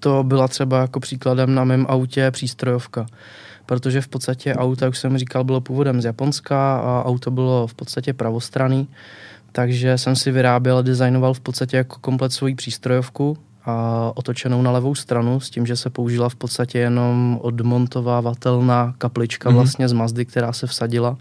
[0.00, 3.06] To byla třeba jako příkladem na mém autě přístrojovka
[3.68, 7.74] protože v podstatě auto, jak jsem říkal, bylo původem z Japonska a auto bylo v
[7.74, 8.88] podstatě pravostraný,
[9.52, 14.70] takže jsem si vyráběl a designoval v podstatě jako komplet svoji přístrojovku, a otočenou na
[14.70, 19.54] levou stranu s tím, že se použila v podstatě jenom odmontovávatelná kaplička mm-hmm.
[19.54, 21.16] vlastně z Mazdy, která se vsadila.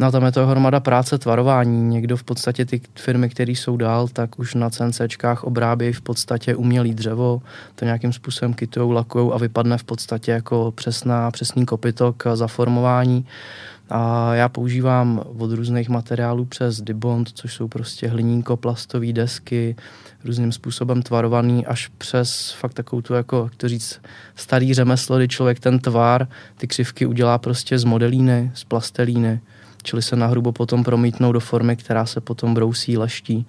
[0.00, 1.82] No tam je to hromada práce tvarování.
[1.82, 6.56] Někdo v podstatě ty firmy, které jsou dál, tak už na CNCčkách obrábějí v podstatě
[6.56, 7.42] umělý dřevo,
[7.74, 13.26] to nějakým způsobem kytujou, lakujou a vypadne v podstatě jako přesná, přesný kopytok za formování.
[13.90, 19.76] A já používám od různých materiálů přes Dibond, což jsou prostě hlinínko, plastové desky,
[20.24, 24.00] různým způsobem tvarovaný, až přes fakt takovou tu, jako, jak to říct,
[24.34, 29.40] starý řemeslo, kdy člověk ten tvar, ty křivky udělá prostě z modelíny, z plastelíny,
[29.82, 33.46] čili se nahrubo potom promítnou do formy, která se potom brousí, leští.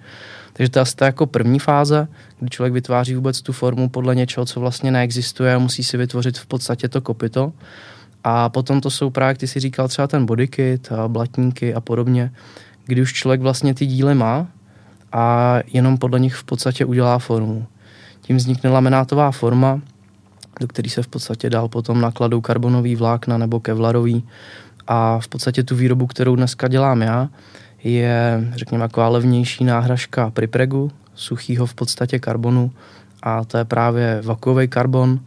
[0.52, 2.08] Takže to je asi jako první fáze,
[2.40, 6.38] kdy člověk vytváří vůbec tu formu podle něčeho, co vlastně neexistuje a musí si vytvořit
[6.38, 7.52] v podstatě to kopito.
[8.24, 12.32] A potom to jsou právě, ty si říkal, třeba ten bodykit blatníky a podobně,
[12.86, 14.46] kdy už člověk vlastně ty díly má
[15.12, 17.66] a jenom podle nich v podstatě udělá formu.
[18.20, 19.80] Tím vznikne laminátová forma,
[20.60, 24.24] do které se v podstatě dál potom nakladou karbonový vlákna nebo kevlarový.
[24.94, 27.28] A v podstatě tu výrobu, kterou dneska dělám já,
[27.84, 32.70] je, řekněme, jako levnější náhražka Pripregu, suchýho v podstatě karbonu.
[33.22, 35.20] A to je právě vakuový karbon,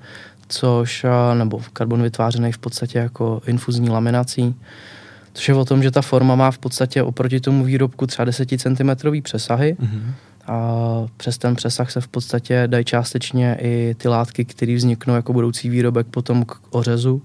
[0.47, 4.56] což, nebo karbon vytvářený v podstatě jako infuzní laminací,
[5.34, 8.49] což je o tom, že ta forma má v podstatě oproti tomu výrobku třeba 10
[8.58, 10.13] cm přesahy mm-hmm.
[10.47, 10.69] a
[11.17, 15.69] přes ten přesah se v podstatě dají částečně i ty látky, které vzniknou jako budoucí
[15.69, 17.21] výrobek potom k ořezu.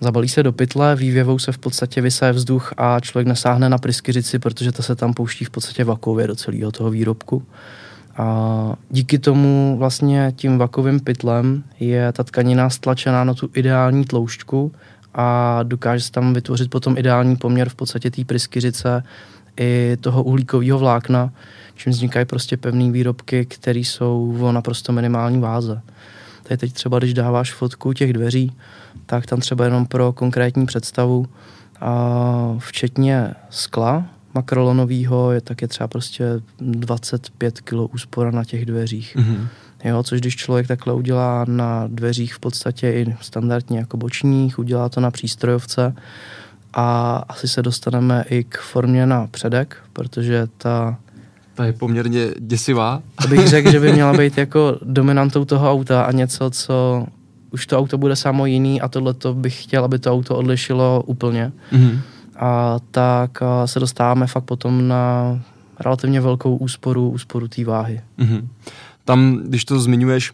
[0.00, 4.38] Zabalí se do pytle, vývěvou se v podstatě vysaje vzduch a člověk nesáhne na pryskyřici,
[4.38, 7.42] protože ta se tam pouští v podstatě vakově do celého toho výrobku.
[8.16, 14.72] A díky tomu vlastně tím vakovým pytlem je ta tkanina stlačená na tu ideální tloušťku
[15.14, 19.02] a dokáže se tam vytvořit potom ideální poměr v podstatě té pryskyřice
[19.60, 21.32] i toho uhlíkového vlákna,
[21.74, 25.80] čím vznikají prostě pevné výrobky, které jsou o naprosto minimální váze.
[26.42, 28.52] Tady teď třeba, když dáváš fotku těch dveří,
[29.06, 31.26] tak tam třeba jenom pro konkrétní představu,
[31.80, 36.24] a včetně skla, makrolonového, je, tak je třeba prostě
[36.60, 39.16] 25 kg úspora na těch dveřích.
[39.16, 39.48] Mm-hmm.
[39.84, 44.88] Jo, což když člověk takhle udělá na dveřích v podstatě i standardně jako bočních, udělá
[44.88, 45.94] to na přístrojovce
[46.72, 50.96] a asi se dostaneme i k formě na předek, protože ta
[51.54, 53.02] ta je poměrně děsivá.
[53.28, 57.06] Bych řekl, že by měla být jako dominantou toho auta a něco, co
[57.54, 61.02] už to auto bude samo jiný a tohle to bych chtěl, aby to auto odlišilo
[61.06, 61.52] úplně.
[61.72, 61.98] Mm-hmm
[62.36, 65.42] a tak a se dostáváme fakt potom na
[65.80, 68.00] relativně velkou úsporu, úsporu té váhy.
[68.18, 68.48] Mm-hmm.
[69.04, 70.32] Tam, když to zmiňuješ,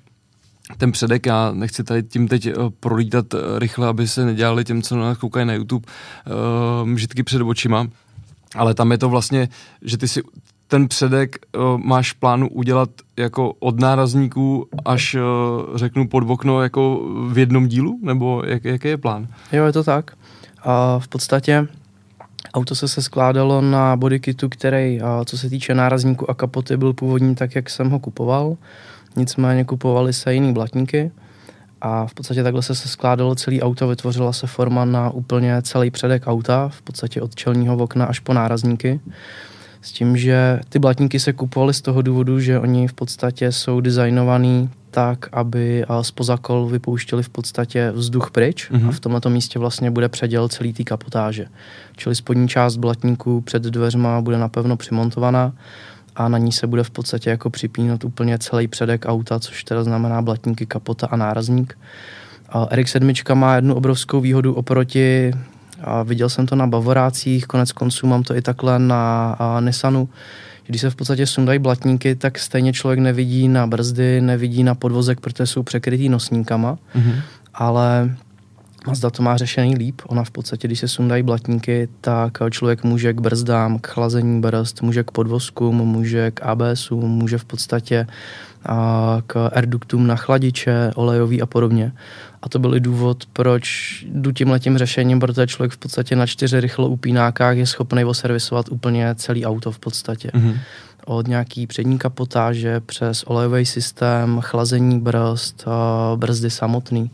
[0.76, 4.82] ten předek, já nechci tady tím teď uh, prolítat uh, rychle, aby se nedělali těm,
[4.82, 7.86] co nás koukají na YouTube, uh, mžitky před očima,
[8.54, 9.48] ale tam je to vlastně,
[9.82, 10.22] že ty si
[10.70, 15.20] ten předek uh, máš plánu udělat jako od nárazníků až uh,
[15.76, 19.28] řeknu pod okno jako v jednom dílu, nebo jak, jaký je plán?
[19.52, 20.10] Jo, je to tak.
[20.62, 21.68] A v podstatě
[22.54, 27.34] Auto se se skládalo na bodykitu, který, co se týče nárazníku a kapoty, byl původní
[27.34, 28.56] tak, jak jsem ho kupoval.
[29.16, 31.10] Nicméně kupovali se jiný blatníky
[31.80, 35.90] a v podstatě takhle se, se skládalo celý auto, vytvořila se forma na úplně celý
[35.90, 39.00] předek auta, v podstatě od čelního okna až po nárazníky.
[39.82, 43.80] S tím, že ty blatníky se kupovaly z toho důvodu, že oni v podstatě jsou
[43.80, 48.76] designovaný tak, aby spoza kol vypouštěli v podstatě vzduch pryč mm-hmm.
[48.76, 48.92] a mhm.
[48.92, 51.46] v tomto místě vlastně bude předěl celý té kapotáže.
[51.96, 55.52] Čili spodní část blatníků před dveřma bude napevno přimontovaná
[56.16, 59.84] a na ní se bude v podstatě jako připínat úplně celý předek auta, což teda
[59.84, 61.78] znamená blatníky, kapota a nárazník.
[62.48, 65.32] A RX-7 má jednu obrovskou výhodu oproti,
[65.84, 70.08] a viděl jsem to na Bavorácích, konec konců mám to i takhle na a Nissanu,
[70.66, 75.20] když se v podstatě sundají blatníky, tak stejně člověk nevidí na brzdy, nevidí na podvozek,
[75.20, 77.20] protože jsou překrytý nosníkama, mm-hmm.
[77.54, 78.16] ale
[78.86, 80.00] Mazda to má řešený líp.
[80.06, 84.82] Ona v podstatě, když se sundají blatníky, tak člověk může k brzdám, k chlazení brzd,
[84.82, 88.06] může k podvozkům, může k ABSu, může v podstatě
[89.26, 91.92] k airduktům na chladiče, olejový a podobně.
[92.42, 93.66] A to byl i důvod, proč
[94.08, 98.66] jdu tím letím řešením, protože člověk v podstatě na čtyři rychlo upínákách je schopný oservisovat
[98.68, 100.30] úplně celý auto v podstatě.
[100.34, 100.58] Mm-hmm.
[101.06, 105.64] od nějaký přední kapotáže přes olejový systém, chlazení brzd,
[106.16, 107.10] brzdy samotný,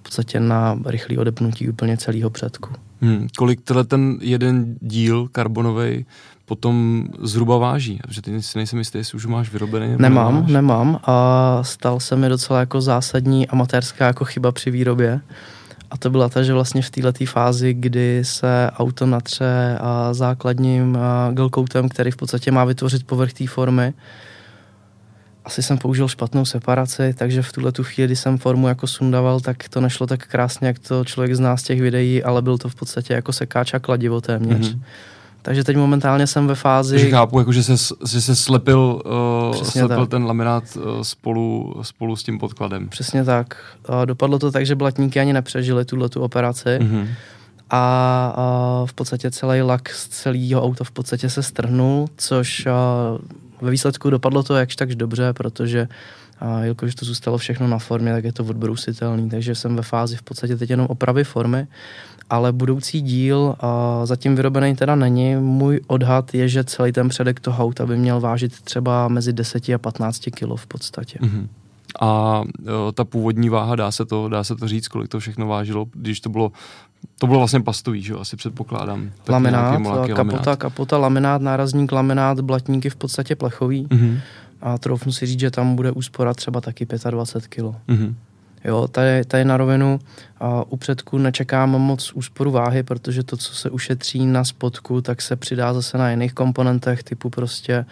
[0.00, 2.70] v podstatě na rychlý odepnutí úplně celého předku.
[3.00, 6.06] Hmm, kolik tenhle ten jeden díl karbonový
[6.44, 8.00] potom zhruba váží?
[8.02, 9.94] Protože ty si nejsem jistý, jestli už máš vyrobený.
[9.98, 10.50] Nemám, nemáš.
[10.50, 15.20] nemám a stal se mi docela jako zásadní amatérská jako chyba při výrobě.
[15.90, 20.98] A to byla ta, že vlastně v této fázi, kdy se auto natře a základním
[21.32, 23.94] gelkoutem, který v podstatě má vytvořit povrch té formy,
[25.50, 29.40] asi jsem použil špatnou separaci, takže v tuhle tu chvíli, kdy jsem formu jako sundaval,
[29.40, 32.68] tak to nešlo tak krásně, jak to člověk zná z těch videí, ale byl to
[32.68, 34.74] v podstatě jako sekáč a kladivo téměř.
[34.74, 34.80] Mm-hmm.
[35.42, 36.94] Takže teď momentálně jsem ve fázi...
[36.94, 39.02] Takže chápu, jako, že, se, že se slepil,
[39.50, 42.88] uh, slepil ten laminát uh, spolu, spolu s tím podkladem.
[42.88, 43.56] Přesně tak.
[43.88, 46.68] Uh, dopadlo to tak, že blatníky ani nepřežili tuhle tu operaci.
[46.68, 47.06] Mm-hmm.
[47.70, 48.34] A
[48.82, 53.18] uh, v podstatě celý lak z celého auta v podstatě se strhnul, což uh,
[53.60, 55.88] ve výsledku dopadlo to jakž takž dobře, protože
[56.40, 60.16] a jelikož to zůstalo všechno na formě, tak je to odbrousitelný, takže jsem ve fázi
[60.16, 61.66] v podstatě teď jenom opravy formy
[62.30, 65.36] ale budoucí díl a zatím vyrobený teda není.
[65.36, 69.68] Můj odhad je, že celý ten předek toho auta by měl vážit třeba mezi 10
[69.68, 71.18] a 15 kg v podstatě.
[71.22, 71.48] Mm-hmm.
[72.00, 75.46] A jo, ta původní váha, dá se, to, dá se to říct, kolik to všechno
[75.46, 76.52] vážilo, když to bylo
[77.18, 79.10] to bylo vlastně pastový, že jo, asi předpokládám.
[79.24, 80.58] Tak laminát, kapota, laminát.
[80.58, 83.86] kapota, laminát, nárazník, laminát, blatníky v podstatě plechový.
[83.86, 84.18] Mm-hmm.
[84.60, 87.76] A troufnu si říct, že tam bude úspora třeba taky 25 kg.
[87.88, 88.14] Mm-hmm.
[88.64, 89.98] Jo, tady, tady na rovinu
[90.40, 95.22] a u předku nečekám moc úsporu váhy, protože to, co se ušetří na spodku, tak
[95.22, 97.86] se přidá zase na jiných komponentech, typu prostě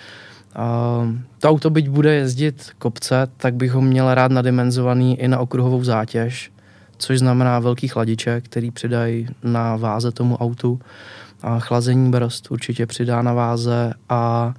[0.55, 1.01] a,
[1.39, 5.85] to auto, byť bude jezdit kopce, tak bych ho měl rád nadimenzovaný i na okruhovou
[5.85, 6.51] zátěž,
[6.99, 10.81] což znamená velký chladiče, který přidají na váze tomu autu.
[11.43, 14.55] A chlazení brzd určitě přidá na váze a, a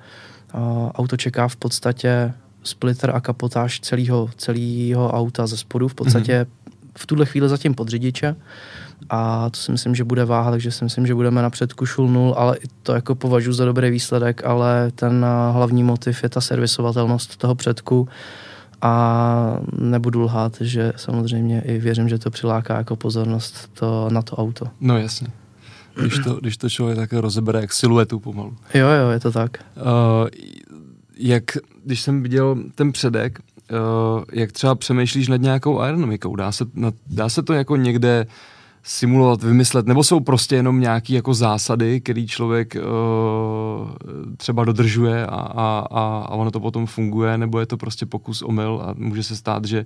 [0.95, 6.71] auto čeká v podstatě splitter a kapotáž celého, celého auta ze spodu, v podstatě mm-hmm.
[6.97, 8.35] v tuhle chvíli zatím pod řidiče
[9.09, 12.07] a to si myslím, že bude váha, takže si myslím, že budeme na předku šul
[12.07, 16.29] nul, ale i to jako považuji za dobrý výsledek, ale ten eh, hlavní motiv je
[16.29, 18.07] ta servisovatelnost toho předku
[18.81, 24.35] a nebudu lhát, že samozřejmě i věřím, že to přiláká jako pozornost to, na to
[24.35, 24.65] auto.
[24.81, 25.27] No jasně.
[26.01, 28.55] Když to, když to člověk tak rozebere jak siluetu pomalu.
[28.73, 29.57] Jo, jo, je to tak.
[29.75, 30.27] Uh,
[31.17, 31.43] jak,
[31.85, 36.93] když jsem viděl ten předek, uh, jak třeba přemýšlíš nad nějakou aerodynamikou, dá se, nad,
[37.07, 38.27] dá se to jako někde
[38.83, 43.89] simulovat, vymyslet, nebo jsou prostě jenom nějaké jako zásady, který člověk uh,
[44.37, 48.41] třeba dodržuje a, a, a, a ono to potom funguje, nebo je to prostě pokus
[48.41, 49.85] omyl a může se stát, že,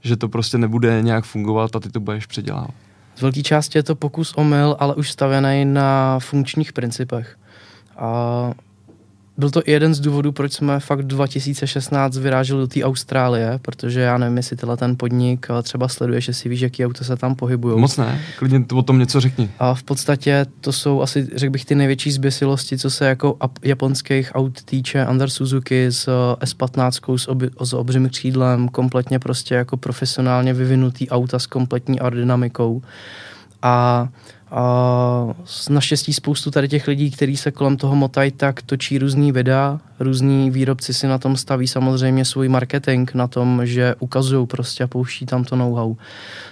[0.00, 2.74] že to prostě nebude nějak fungovat a ty to budeš předělávat.
[3.16, 7.38] Z velké části je to pokus omyl, ale už stavěný na funkčních principech.
[7.98, 8.50] A
[9.38, 14.00] byl to i jeden z důvodů, proč jsme fakt 2016 vyráželi do té Austrálie, protože
[14.00, 17.80] já nevím, jestli tenhle ten podnik třeba sleduješ, jestli víš, jaký auto se tam pohybují.
[17.80, 19.50] Moc ne, klidně o tom něco řekni.
[19.58, 24.30] A v podstatě to jsou asi, řekl bych, ty největší zběsilosti, co se jako japonských
[24.34, 25.06] aut týče.
[25.06, 31.10] Under Suzuki s eh, S15 s, oby, s obřím křídlem, kompletně prostě jako profesionálně vyvinutý
[31.10, 32.82] auta s kompletní aerodynamikou.
[33.62, 34.08] A
[34.56, 35.34] a
[35.70, 40.50] naštěstí spoustu tady těch lidí, kteří se kolem toho motají, tak točí různý videa, různí
[40.50, 45.26] výrobci si na tom staví samozřejmě svůj marketing, na tom, že ukazují prostě a pouští
[45.26, 45.96] tam to know-how.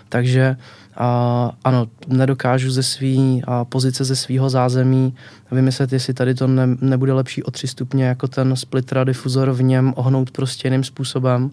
[0.08, 0.56] Takže
[0.96, 5.14] a, ano, nedokážu ze svý a, pozice ze svého zázemí
[5.50, 9.62] vymyslet, jestli tady to ne, nebude lepší o tři stupně jako ten splitter difuzor v
[9.62, 11.50] něm ohnout prostě jiným způsobem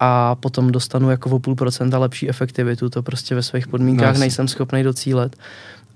[0.00, 2.90] a potom dostanu jako o půl procenta lepší efektivitu.
[2.90, 5.36] To prostě ve svých podmínkách no, nejsem schopný docílet.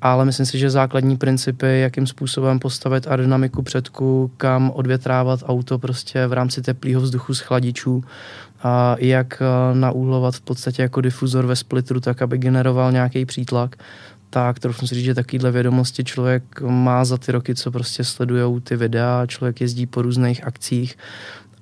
[0.05, 6.27] Ale myslím si, že základní principy, jakým způsobem postavit aerodynamiku předku, kam odvětrávat auto prostě
[6.27, 8.05] v rámci teplého vzduchu z chladičů,
[8.63, 13.77] a jak eh, naúhlovat v podstatě jako difuzor ve splitru, tak aby generoval nějaký přítlak,
[14.31, 18.61] tak trochu si říct, že takovýhle vědomosti člověk má za ty roky, co prostě sledují
[18.61, 20.99] ty videa, člověk jezdí po různých akcích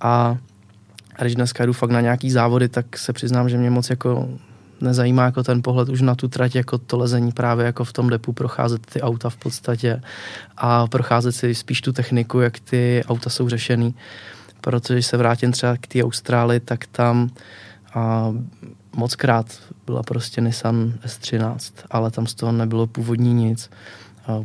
[0.00, 0.36] a
[1.16, 4.28] a když dneska jdu fakt na nějaký závody, tak se přiznám, že mě moc jako
[4.82, 8.10] nezajímá jako ten pohled už na tu trať, jako to lezení právě jako v tom
[8.10, 10.02] depu, procházet ty auta v podstatě
[10.56, 13.94] a procházet si spíš tu techniku, jak ty auta jsou řešený.
[14.60, 17.30] Protože se vrátím třeba k té Austrálii, tak tam
[17.94, 18.34] a
[18.96, 19.46] moc krát
[19.86, 23.70] byla prostě Nissan S13, ale tam z toho nebylo původní nic.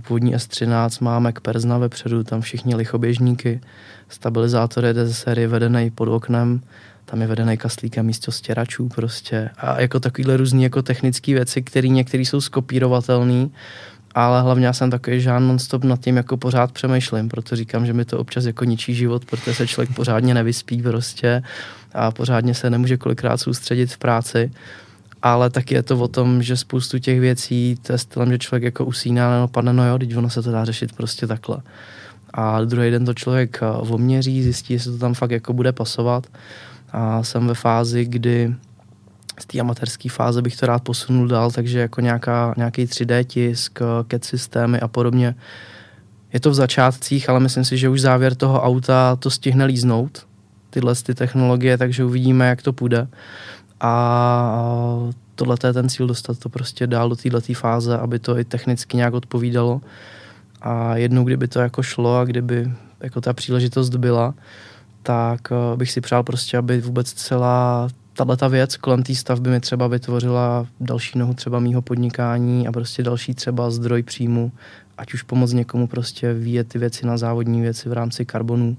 [0.07, 3.61] Původní S13 má Mac Persna vepředu, tam všichni lichoběžníky,
[4.09, 6.61] stabilizátor jede ze série vedený pod oknem,
[7.09, 11.87] tam je vedený kaslíkem místo stěračů prostě a jako takovýhle různý jako technické věci, které
[11.87, 13.49] některé jsou skopírovatelné
[14.15, 17.93] ale hlavně já jsem takový žán non-stop nad tím jako pořád přemýšlím, proto říkám, že
[17.93, 21.41] mi to občas jako ničí život, protože se člověk pořádně nevyspí prostě
[21.93, 24.51] a pořádně se nemůže kolikrát soustředit v práci
[25.21, 28.63] ale taky je to o tom, že spoustu těch věcí, to je stylem, že člověk
[28.63, 31.57] jako usíná, no padne, no jo, teď ono se to dá řešit prostě takhle.
[32.33, 36.27] A druhý den to člověk eh, oměří, zjistí, jestli to tam fakt jako bude pasovat.
[36.91, 38.55] A jsem ve fázi, kdy
[39.39, 43.79] z té amatérské fáze bych to rád posunul dál, takže jako nějaká, nějaký 3D tisk,
[44.11, 45.35] CAD systémy a podobně.
[46.33, 50.27] Je to v začátcích, ale myslím si, že už závěr toho auta to stihne líznout,
[50.69, 53.07] tyhle ty technologie, takže uvidíme, jak to půjde.
[53.81, 58.43] A tohle je ten cíl dostat to prostě dál do této fáze, aby to i
[58.43, 59.81] technicky nějak odpovídalo.
[60.61, 64.33] A jednou, kdyby to jako šlo a kdyby jako ta příležitost byla,
[65.07, 69.49] tak eh, bych si přál prostě, aby vůbec celá tahle ta věc kolem té stavby
[69.49, 74.51] mi třeba vytvořila další nohu třeba mýho podnikání a prostě další třeba zdroj příjmu,
[74.97, 78.77] ať už pomoct někomu prostě vyjet ty věci na závodní věci v rámci karbonů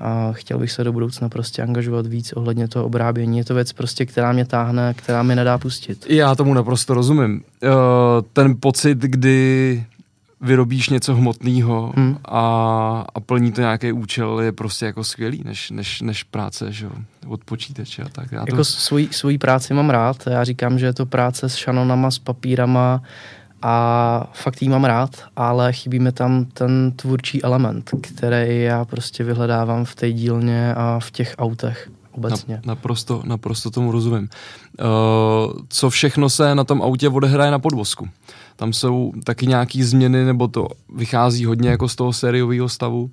[0.00, 3.38] a chtěl bych se do budoucna prostě angažovat víc ohledně toho obrábění.
[3.38, 6.06] Je to věc prostě, která mě táhne, která mi nedá pustit.
[6.08, 7.42] Já tomu naprosto rozumím.
[7.62, 7.70] Uh,
[8.32, 9.84] ten pocit, kdy
[10.40, 12.18] vyrobíš něco hmotného hmm.
[12.24, 16.84] a, a plní to nějaký účel, je prostě jako skvělý, než, než, než práce že
[16.84, 16.92] jo,
[17.26, 18.32] od počítače a tak.
[18.32, 18.52] Já to...
[18.52, 22.18] Jako svoji, svoji práci mám rád, já říkám, že je to práce s šanonama, s
[22.18, 23.02] papírama,
[23.62, 29.24] a fakt jí mám rád, ale chybí mi tam ten tvůrčí element, který já prostě
[29.24, 32.54] vyhledávám v té dílně a v těch autech obecně.
[32.54, 34.28] Na, naprosto, naprosto tomu rozumím.
[34.28, 38.08] Uh, co všechno se na tom autě odehraje na podvozku?
[38.56, 43.10] Tam jsou taky nějaké změny, nebo to vychází hodně jako z toho sériového stavu?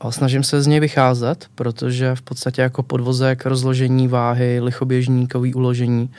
[0.00, 6.10] A snažím se z něj vycházet, protože v podstatě jako podvozek, rozložení váhy, lichoběžníkový uložení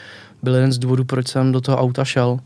[0.43, 2.39] byl jeden z důvodů, proč jsem do toho auta šel.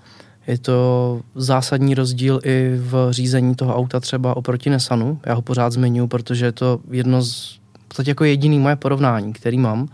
[0.47, 5.19] Je to zásadní rozdíl i v řízení toho auta třeba oproti Nessanu.
[5.25, 7.59] Já ho pořád zmiňuji, protože je to jedno z,
[7.93, 9.87] podstatě jako jediný moje porovnání, který mám.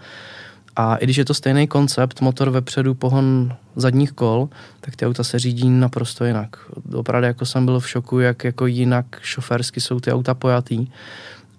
[0.75, 4.49] A i když je to stejný koncept, motor vepředu, pohon zadních kol,
[4.81, 6.57] tak ty auta se řídí naprosto jinak.
[6.93, 10.87] Opravdu jako jsem byl v šoku, jak jako jinak šoférsky jsou ty auta pojatý.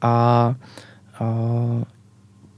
[0.02, 0.54] A,
[1.20, 1.24] a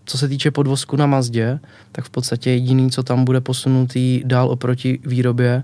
[0.04, 1.60] co se týče podvozku na Mazdě,
[1.92, 5.62] tak v podstatě jediný, co tam bude posunutý dál oproti výrobě,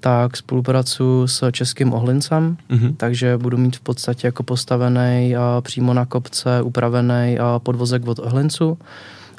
[0.00, 2.94] tak spolupracuji s českým ohlincem, mm-hmm.
[2.96, 8.18] takže budu mít v podstatě jako postavený a přímo na kopce upravený a podvozek od
[8.18, 8.78] ohlincu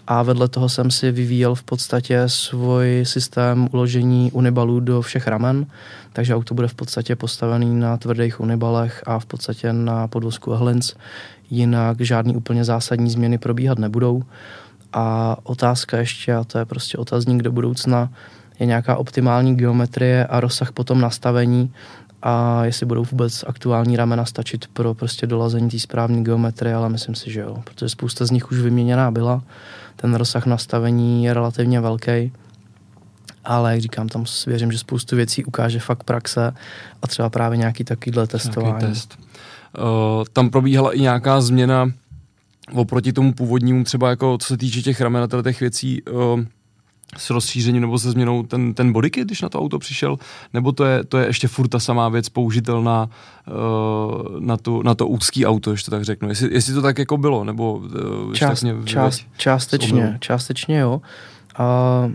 [0.07, 5.65] a vedle toho jsem si vyvíjel v podstatě svůj systém uložení unibalů do všech ramen,
[6.13, 10.93] takže auto bude v podstatě postavený na tvrdých unibalech a v podstatě na podvozku ohlinc,
[11.49, 14.23] jinak žádný úplně zásadní změny probíhat nebudou.
[14.93, 18.09] A otázka ještě, a to je prostě otazník do budoucna,
[18.61, 21.73] je nějaká optimální geometrie a rozsah potom nastavení
[22.21, 27.15] a jestli budou vůbec aktuální ramena stačit pro prostě dolazení té správné geometrie, ale myslím
[27.15, 29.43] si, že jo, protože spousta z nich už vyměněná byla.
[29.95, 32.31] Ten rozsah nastavení je relativně velký,
[33.45, 36.53] ale jak říkám, tam věřím, že spoustu věcí ukáže fakt praxe
[37.01, 38.77] a třeba právě nějaký takovýhle testování.
[38.77, 39.17] Nějaký test.
[39.77, 41.91] Uh, tam probíhala i nějaká změna
[42.73, 46.41] oproti tomu původnímu, třeba jako co se týče těch ramen a těch věcí, uh,
[47.17, 50.17] s rozšířením nebo se změnou ten, ten bodykit, když na to auto přišel,
[50.53, 53.09] nebo to je, to je ještě furt ta samá věc použitelná
[53.47, 56.29] uh, na, tu, na to úzký auto, ještě to tak řeknu.
[56.29, 61.01] Jestli, jestli to tak jako bylo, nebo uh, Část, mě, část, částečně, částečně jo.
[61.59, 62.11] Uh,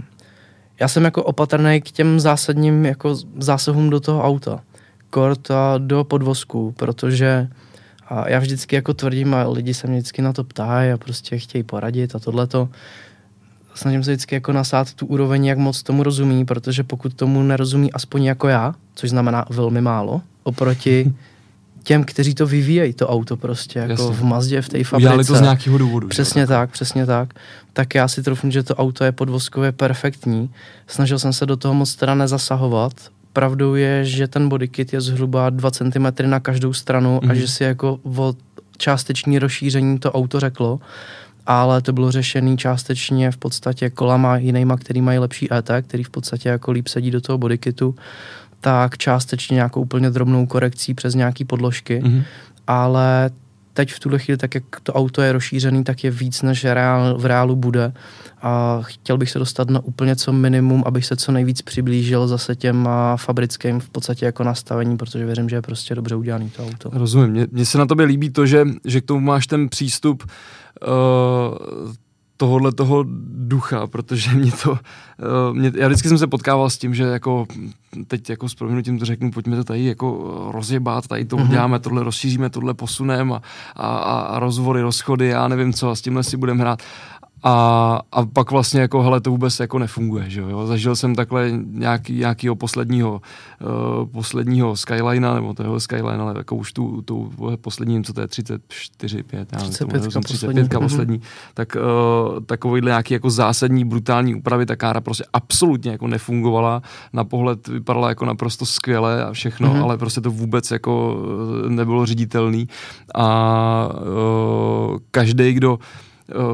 [0.81, 4.61] já jsem jako opatrný k těm zásadním jako zásahům do toho auta.
[5.11, 7.49] Kort a do podvozku, protože
[8.09, 11.39] a já vždycky jako tvrdím a lidi se mě vždycky na to ptají a prostě
[11.39, 12.69] chtějí poradit a tohleto
[13.79, 17.93] snažím se vždycky jako nasát tu úroveň, jak moc tomu rozumí, protože pokud tomu nerozumí
[17.93, 21.13] aspoň jako já, což znamená velmi málo, oproti
[21.87, 24.17] těm, kteří to vyvíjejí, to auto prostě, jako Jasně.
[24.17, 24.97] v Mazdě, v té fabrice.
[24.97, 26.09] Udělali to z nějakého důvodu.
[26.09, 26.47] Přesně že?
[26.47, 27.35] tak, přesně tak.
[27.73, 30.51] Tak já si trofím, že to auto je podvozkově perfektní.
[30.87, 32.93] Snažil jsem se do toho moc teda nezasahovat.
[33.33, 37.31] Pravdou je, že ten bodykit je zhruba 2 cm na každou stranu mm-hmm.
[37.31, 37.41] a mhm.
[37.41, 38.35] že si jako o
[38.77, 40.81] částečný rozšíření to auto řeklo
[41.47, 46.11] ale to bylo řešené částečně v podstatě kolama jinýma, který mají lepší ET, který v
[46.11, 47.95] podstatě jako líp sedí do toho bodykitu,
[48.61, 52.23] tak částečně nějakou úplně drobnou korekcí přes nějaký podložky, mm-hmm.
[52.67, 53.31] ale
[53.77, 57.19] teď v tuhle chvíli, tak jak to auto je rozšířený, tak je víc, než reál,
[57.19, 57.93] v reálu bude.
[58.43, 62.57] A chtěl bych se dostat na úplně co minimum, abych se co nejvíc přiblížil zase
[62.57, 66.91] těm fabrickým v podstatě jako nastavení, protože věřím, že je prostě dobře udělaný to auto.
[66.93, 67.47] Rozumím.
[67.53, 71.93] Mně se na tobě líbí to, že, že k tomu máš ten přístup uh,
[72.37, 74.79] tohohle toho ducha, protože mě to, uh,
[75.53, 77.47] mě, já vždycky jsem se potkával s tím, že jako
[78.07, 81.45] teď jako s proměnutím to řeknu, pojďme to tady jako rozjebat, tady to mm-hmm.
[81.49, 83.41] uděláme, tohle rozšíříme, tohle posuneme a,
[83.77, 86.83] a, a rozvory, rozchody, já nevím co, a s tímhle si budeme hrát.
[87.49, 90.67] A, a pak vlastně jako, hele, to vůbec jako nefunguje, že jo.
[90.67, 93.21] Zažil jsem takhle nějaký, nějakýho posledního,
[94.01, 98.27] uh, posledního Skylinea, nebo toho Skyline, ale jako už tu, tu poslední, co to je,
[98.27, 101.21] 34, 5, já 35, nevím, 35 poslední, poslední.
[101.55, 106.83] Tak uh, takovýhle nějaký jako zásadní, brutální úpravy, ta kára prostě absolutně jako nefungovala,
[107.13, 109.83] na pohled vypadala jako naprosto skvěle a všechno, mm-hmm.
[109.83, 111.17] ale prostě to vůbec jako
[111.67, 112.69] eh, nebylo ředitelný.
[113.15, 113.89] A
[114.91, 116.06] uh, každý, kdo Eh,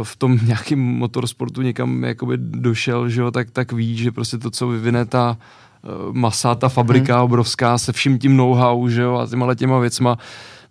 [0.02, 4.50] v tom nějakém motorsportu někam jakoby došel, že jo, tak, tak ví, že prostě to,
[4.50, 5.36] co vyvine ta
[5.84, 7.24] eh, masa, ta fabrika hmm.
[7.24, 10.18] obrovská se vším tím know-how, že jo, a těma těma věcma,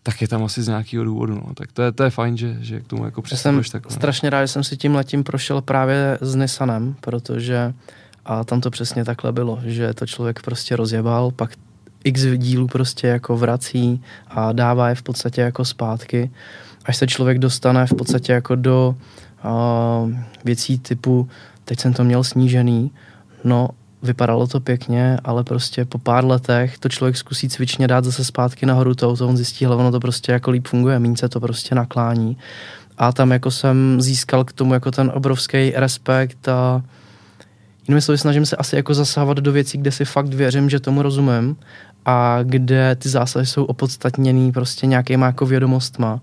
[0.04, 1.36] tak je tam asi z nějakého důvodu.
[1.36, 1.54] No.
[1.54, 3.96] Tak to je, to je fajn, že, že k tomu jako přistupuješ jsem takhle.
[3.96, 7.74] strašně rád, že jsem si tím letím prošel právě s Nissanem, protože
[8.26, 11.52] a tam to přesně takhle bylo, že to člověk prostě rozjebal, pak
[12.04, 16.32] x dílů prostě jako vrací a dává je v podstatě jako zpátky
[16.86, 18.96] až se člověk dostane v podstatě jako do
[19.46, 20.12] uh,
[20.46, 21.30] věcí typu,
[21.66, 22.92] teď jsem to měl snížený,
[23.44, 23.70] no
[24.04, 28.66] vypadalo to pěkně, ale prostě po pár letech to člověk zkusí cvičně dát zase zpátky
[28.66, 31.40] nahoru to, to on zjistí, ale ono to prostě jako líp funguje, méně se to
[31.40, 32.38] prostě naklání.
[32.98, 36.84] A tam jako jsem získal k tomu jako ten obrovský respekt a
[37.88, 41.02] jinými slovy snažím se asi jako zasahovat do věcí, kde si fakt věřím, že tomu
[41.02, 41.56] rozumím
[42.06, 46.22] a kde ty zásahy jsou opodstatněný prostě nějakýma jako vědomostma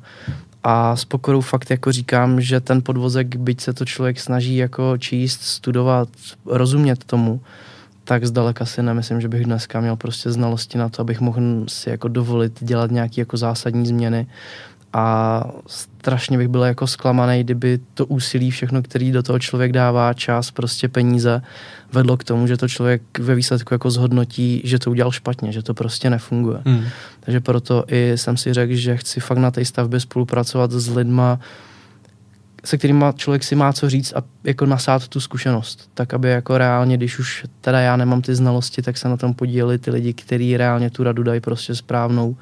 [0.65, 4.99] a s pokorou fakt jako říkám, že ten podvozek, byť se to člověk snaží jako
[4.99, 6.09] číst, studovat,
[6.47, 7.41] rozumět tomu,
[8.05, 11.91] tak zdaleka si nemyslím, že bych dneska měl prostě znalosti na to, abych mohl si
[11.91, 14.27] jako dovolit dělat nějaké jako zásadní změny
[14.93, 20.15] a strašně bych byl jako zklamaný, kdyby to úsilí všechno, který do toho člověk dává,
[20.15, 21.43] čas, prostě peníze,
[21.93, 25.63] vedlo k tomu, že to člověk ve výsledku jako zhodnotí, že to udělal špatně, že
[25.63, 26.61] to prostě nefunguje.
[26.65, 26.85] Hmm.
[27.21, 31.41] Takže proto i jsem si řekl, že chci fakt na té stavbě spolupracovat s lidma,
[32.65, 35.91] se kterými člověk si má co říct a jako nasát tu zkušenost.
[35.95, 39.35] Tak, aby jako reálně, když už teda já nemám ty znalosti, tak se na tom
[39.35, 42.37] podíleli ty lidi, kteří reálně tu radu dají prostě správnou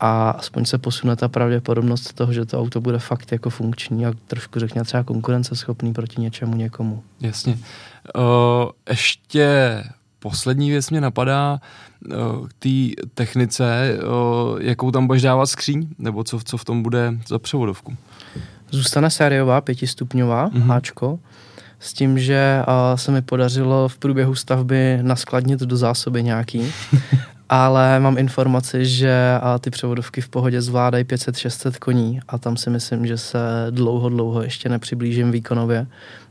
[0.00, 4.12] a aspoň se posune ta pravděpodobnost toho, že to auto bude fakt jako funkční a
[4.26, 7.02] trošku řekněme třeba konkurenceschopný proti něčemu někomu.
[7.20, 7.58] Jasně.
[8.16, 8.22] Uh,
[8.88, 9.84] ještě
[10.18, 11.60] poslední věc mě napadá
[12.48, 13.98] k té technice,
[14.60, 17.96] jakou tam budeš dávat skříň, nebo co, co v tom bude za převodovku?
[18.70, 20.66] Zůstane sériová pětistupňová mm-hmm.
[20.66, 21.18] háčko,
[21.80, 22.62] s tím, že
[22.94, 26.72] se mi podařilo v průběhu stavby naskladnit do zásoby nějaký
[27.48, 32.70] ale mám informaci, že a ty převodovky v pohodě zvládají 500-600 koní a tam si
[32.70, 33.38] myslím, že se
[33.70, 35.86] dlouho, dlouho ještě nepřiblížím výkonově,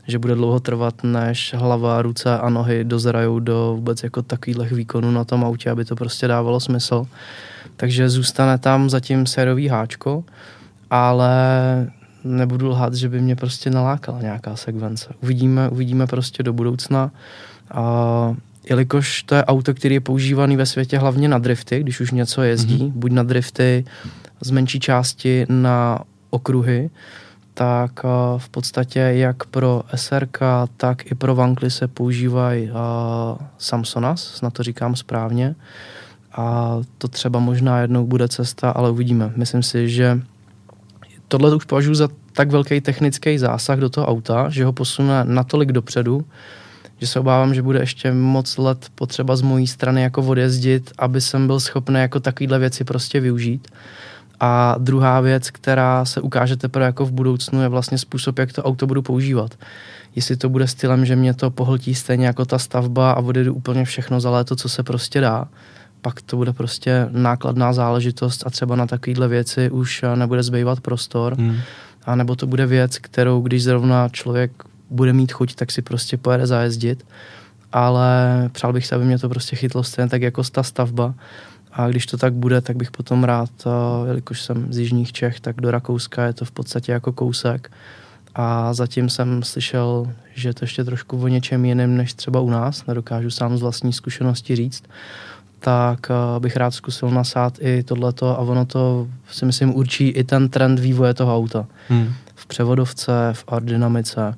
[0.06, 5.10] že bude dlouho trvat, než hlava, ruce a nohy dozrajou do vůbec jako takových výkonů
[5.10, 7.06] na tom autě, aby to prostě dávalo smysl.
[7.76, 10.24] Takže zůstane tam zatím sérový háčko,
[10.90, 11.36] ale
[12.24, 15.14] nebudu lhát, že by mě prostě nalákala nějaká sekvence.
[15.22, 17.10] Uvidíme, uvidíme prostě do budoucna.
[17.70, 18.34] A
[18.70, 22.42] jelikož to je auto, který je používaný ve světě hlavně na drifty, když už něco
[22.42, 22.92] jezdí, mm-hmm.
[22.92, 23.84] buď na drifty
[24.40, 25.98] z menší části na
[26.30, 26.90] okruhy,
[27.54, 30.38] tak uh, v podstatě jak pro SRK,
[30.76, 32.76] tak i pro Vankly se používají uh,
[33.58, 35.54] Samsonas, snad to říkám správně.
[36.32, 39.32] A to třeba možná jednou bude cesta, ale uvidíme.
[39.36, 40.20] Myslím si, že
[41.28, 45.72] tohle už považuji za tak velký technický zásah do toho auta, že ho posune natolik
[45.72, 46.24] dopředu,
[47.00, 51.20] že se obávám, že bude ještě moc let potřeba z mojí strany jako odjezdit, aby
[51.20, 53.68] jsem byl schopný jako takovýhle věci prostě využít.
[54.40, 58.62] A druhá věc, která se ukáže teprve jako v budoucnu, je vlastně způsob, jak to
[58.62, 59.54] auto budu používat.
[60.16, 63.84] Jestli to bude stylem, že mě to pohltí stejně jako ta stavba a odjedu úplně
[63.84, 65.48] všechno za léto, co se prostě dá,
[66.00, 71.34] pak to bude prostě nákladná záležitost a třeba na takovéhle věci už nebude zbývat prostor.
[71.34, 71.56] Hmm.
[72.06, 74.52] A nebo to bude věc, kterou když zrovna člověk
[74.90, 77.06] bude mít chuť, tak si prostě pojede zajezdit.
[77.72, 81.14] Ale přál bych se, aby mě to prostě chytlo stejně tak jako ta stavba.
[81.72, 83.50] A když to tak bude, tak bych potom rád,
[84.06, 87.70] jelikož jsem z Jižních Čech, tak do Rakouska je to v podstatě jako kousek.
[88.34, 92.86] A zatím jsem slyšel, že to ještě trošku o něčem jiném než třeba u nás,
[92.86, 94.82] nedokážu sám z vlastní zkušenosti říct,
[95.58, 96.06] tak
[96.38, 100.78] bych rád zkusil nasát i tohleto a ono to si myslím určí i ten trend
[100.78, 101.66] vývoje toho auta.
[101.88, 102.12] Hmm.
[102.34, 104.34] V převodovce, v aerodynamice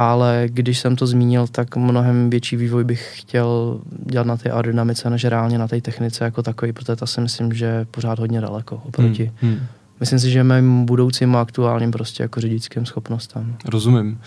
[0.00, 3.80] ale když jsem to zmínil, tak mnohem větší vývoj bych chtěl
[4.10, 7.52] dělat na té aerodynamice, než reálně na té technice jako takový, protože to si myslím,
[7.52, 9.32] že je pořád hodně daleko oproti.
[9.40, 9.66] Hmm, hmm.
[10.00, 13.56] Myslím si, že mým budoucím a aktuálním prostě jako řidičským schopnostem.
[13.64, 14.20] Rozumím.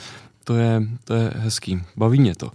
[0.43, 1.81] to je, to je hezký.
[1.97, 2.45] Baví mě to.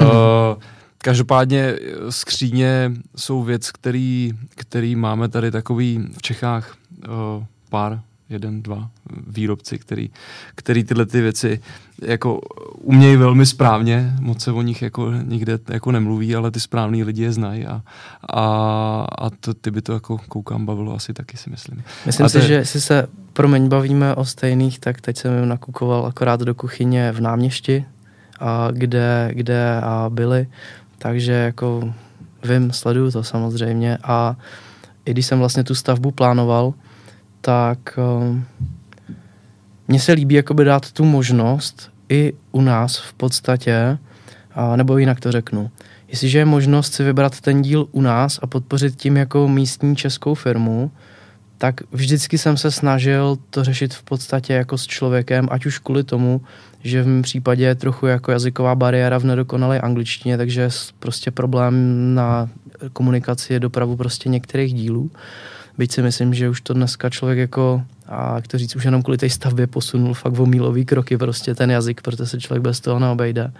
[0.00, 0.06] uh,
[0.98, 1.76] každopádně
[2.10, 6.74] skříně jsou věc, který, který máme tady takový v Čechách
[7.08, 8.90] uh, pár jeden, dva
[9.26, 10.10] výrobci, který,
[10.54, 11.60] který tyhle ty věci
[12.02, 12.40] jako
[12.72, 17.22] umějí velmi správně, moc se o nich jako nikde jako nemluví, ale ty správní lidi
[17.22, 17.82] je znají a,
[18.28, 18.44] a,
[19.18, 21.82] a to, ty by to jako koukám bavilo asi taky si myslím.
[22.06, 22.46] Myslím a si, je...
[22.46, 27.12] že jestli se promiň bavíme o stejných, tak teď jsem jim nakukoval akorát do kuchyně
[27.12, 27.84] v náměšti,
[28.40, 30.46] a kde, kde a byli,
[30.98, 31.94] takže jako
[32.44, 33.98] vím, sleduju to samozřejmě.
[34.02, 34.36] A
[35.04, 36.74] i když jsem vlastně tu stavbu plánoval,
[37.44, 38.36] tak uh,
[39.88, 43.98] mně se líbí jakoby dát tu možnost i u nás v podstatě,
[44.56, 45.70] uh, nebo jinak to řeknu.
[46.08, 50.34] Jestliže je možnost si vybrat ten díl u nás a podpořit tím jako místní českou
[50.34, 50.90] firmu,
[51.58, 56.04] tak vždycky jsem se snažil to řešit v podstatě jako s člověkem, ať už kvůli
[56.04, 56.40] tomu,
[56.82, 60.68] že v mém případě je trochu jako jazyková bariéra v nedokonalé angličtině, takže
[60.98, 61.74] prostě problém
[62.14, 62.48] na
[62.92, 65.10] komunikaci je dopravu prostě některých dílů.
[65.78, 69.02] Byť si myslím, že už to dneska člověk jako, a jak to říct, už jenom
[69.02, 72.80] kvůli té stavbě posunul fakt o mílový kroky prostě ten jazyk, protože se člověk bez
[72.80, 73.52] toho neobejde.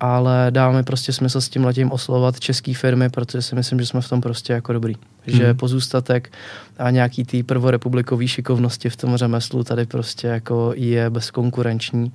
[0.00, 4.00] Ale dáme prostě smysl s tím letím oslovovat české firmy, protože si myslím, že jsme
[4.00, 4.94] v tom prostě jako dobrý.
[5.26, 5.56] Že hmm.
[5.56, 6.32] pozůstatek
[6.78, 12.12] a nějaký tý prvorepublikový šikovnosti v tom řemeslu tady prostě jako je bezkonkurenční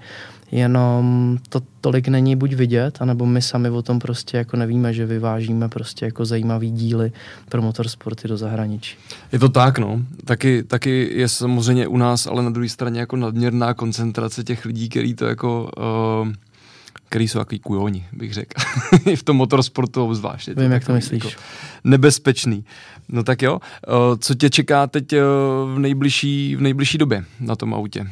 [0.52, 5.06] jenom to tolik není buď vidět, anebo my sami o tom prostě jako nevíme, že
[5.06, 7.12] vyvážíme prostě jako zajímavý díly
[7.50, 8.98] pro motorsporty do zahraničí.
[9.32, 10.02] Je to tak, no.
[10.26, 14.90] Taky, taky je samozřejmě u nás, ale na druhé straně jako nadměrná koncentrace těch lidí,
[14.90, 15.72] který to jako
[16.22, 16.34] uh,
[16.94, 18.62] který jsou takový kujoni, bych řekl.
[19.06, 20.50] I v tom motorsportu obzvlášť.
[20.58, 21.24] Vím, jak to myslíš.
[21.24, 21.42] Jako
[21.84, 22.66] nebezpečný.
[23.12, 25.22] No tak jo, eh, co tě čeká teď eh,
[25.76, 28.08] v nejbližší, v nejbližší době na tom autě?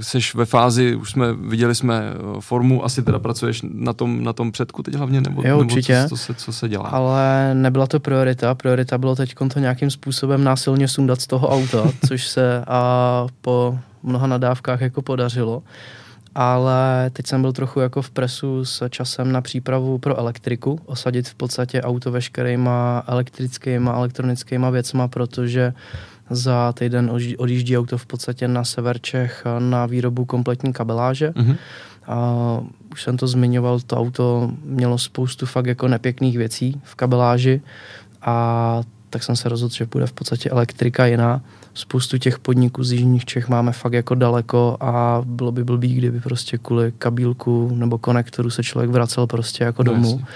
[0.00, 4.32] Seš ve fázi, už jsme, viděli jsme eh, formu, asi teda pracuješ na tom, na
[4.32, 6.88] tom předku teď hlavně, nebo, jo, určitě, nebo co, co, se, co se dělá?
[6.88, 11.92] Ale nebyla to priorita, priorita bylo teď to nějakým způsobem násilně sundat z toho auta,
[12.08, 15.62] což se a po mnoha nadávkách jako podařilo
[16.38, 21.28] ale teď jsem byl trochu jako v presu s časem na přípravu pro elektriku, osadit
[21.28, 25.74] v podstatě auto veškerýma elektrickýma, elektronickýma věcma, protože
[26.30, 31.30] za týden odjíždí auto v podstatě na sever Čech na výrobu kompletní kabeláže.
[31.30, 31.56] Mm-hmm.
[32.06, 32.60] A
[32.92, 37.60] už jsem to zmiňoval, to auto mělo spoustu fakt jako nepěkných věcí v kabeláži
[38.22, 41.40] a tak jsem se rozhodl, že bude v podstatě elektrika jiná
[41.76, 46.20] spoustu těch podniků z Jižních Čech máme fakt jako daleko a bylo by blbý, kdyby
[46.20, 50.10] prostě kvůli kabílku nebo konektoru se člověk vracel prostě jako no, domů.
[50.10, 50.26] Jasně.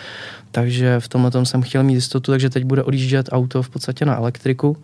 [0.51, 4.05] Takže v tomhle tom jsem chtěl mít jistotu, takže teď bude odjíždět auto v podstatě
[4.05, 4.77] na elektriku.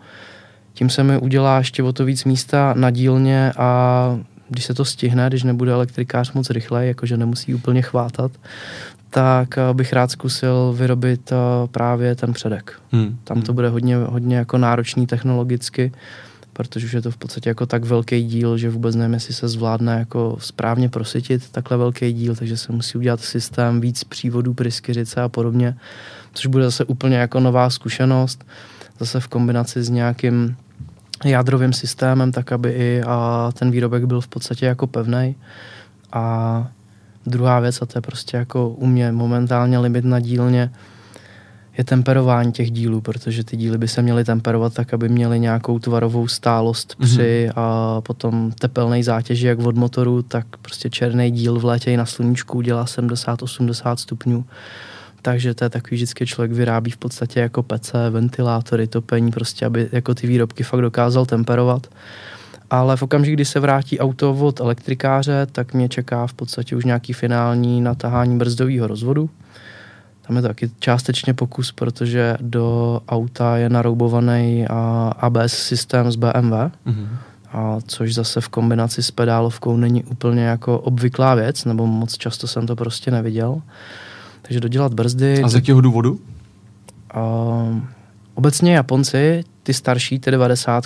[0.73, 4.85] Tím se mi udělá ještě o to víc místa na dílně a když se to
[4.85, 8.31] stihne, když nebude elektrikář moc rychle, jakože nemusí úplně chvátat,
[9.09, 11.35] tak eh, bych rád zkusil vyrobit eh,
[11.67, 12.73] právě ten předek.
[12.91, 13.17] Hmm.
[13.23, 15.91] Tam to bude hodně, hodně jako náročný technologicky,
[16.57, 19.47] protože už je to v podstatě jako tak velký díl, že vůbec nevím, jestli se
[19.47, 25.21] zvládne jako správně prosytit takhle velký díl, takže se musí udělat systém víc přívodů, pryskyřice
[25.21, 25.77] a podobně,
[26.33, 28.45] což bude zase úplně jako nová zkušenost,
[28.99, 30.57] zase v kombinaci s nějakým
[31.25, 35.35] jádrovým systémem, tak aby i a ten výrobek byl v podstatě jako pevný.
[36.11, 36.67] A
[37.25, 40.71] druhá věc, a to je prostě jako u mě momentálně limit na dílně,
[41.77, 45.79] je temperování těch dílů, protože ty díly by se měly temperovat tak, aby měly nějakou
[45.79, 47.07] tvarovou stálost mhm.
[47.07, 47.53] při mm-hmm.
[47.55, 52.05] a potom tepelné zátěži jak od motoru, tak prostě černý díl v létě i na
[52.05, 54.45] sluníčku dělá 70-80 stupňů.
[55.21, 59.89] Takže to je takový vždycky člověk vyrábí v podstatě jako PC, ventilátory, topení, prostě aby
[59.91, 61.87] jako ty výrobky fakt dokázal temperovat.
[62.69, 66.85] Ale v okamžiku, kdy se vrátí auto od elektrikáře, tak mě čeká v podstatě už
[66.85, 69.29] nějaký finální natahání brzdového rozvodu
[70.27, 74.65] tam je to taky částečně pokus, protože do auta je naroubovaný
[75.17, 77.07] ABS systém z BMW, mm-hmm.
[77.51, 82.47] a což zase v kombinaci s pedálovkou není úplně jako obvyklá věc, nebo moc často
[82.47, 83.61] jsem to prostě neviděl.
[84.41, 85.43] Takže dodělat brzdy...
[85.43, 86.19] A z jakého důvodu?
[87.13, 87.21] A,
[88.35, 90.85] obecně Japonci, ty starší, ty 90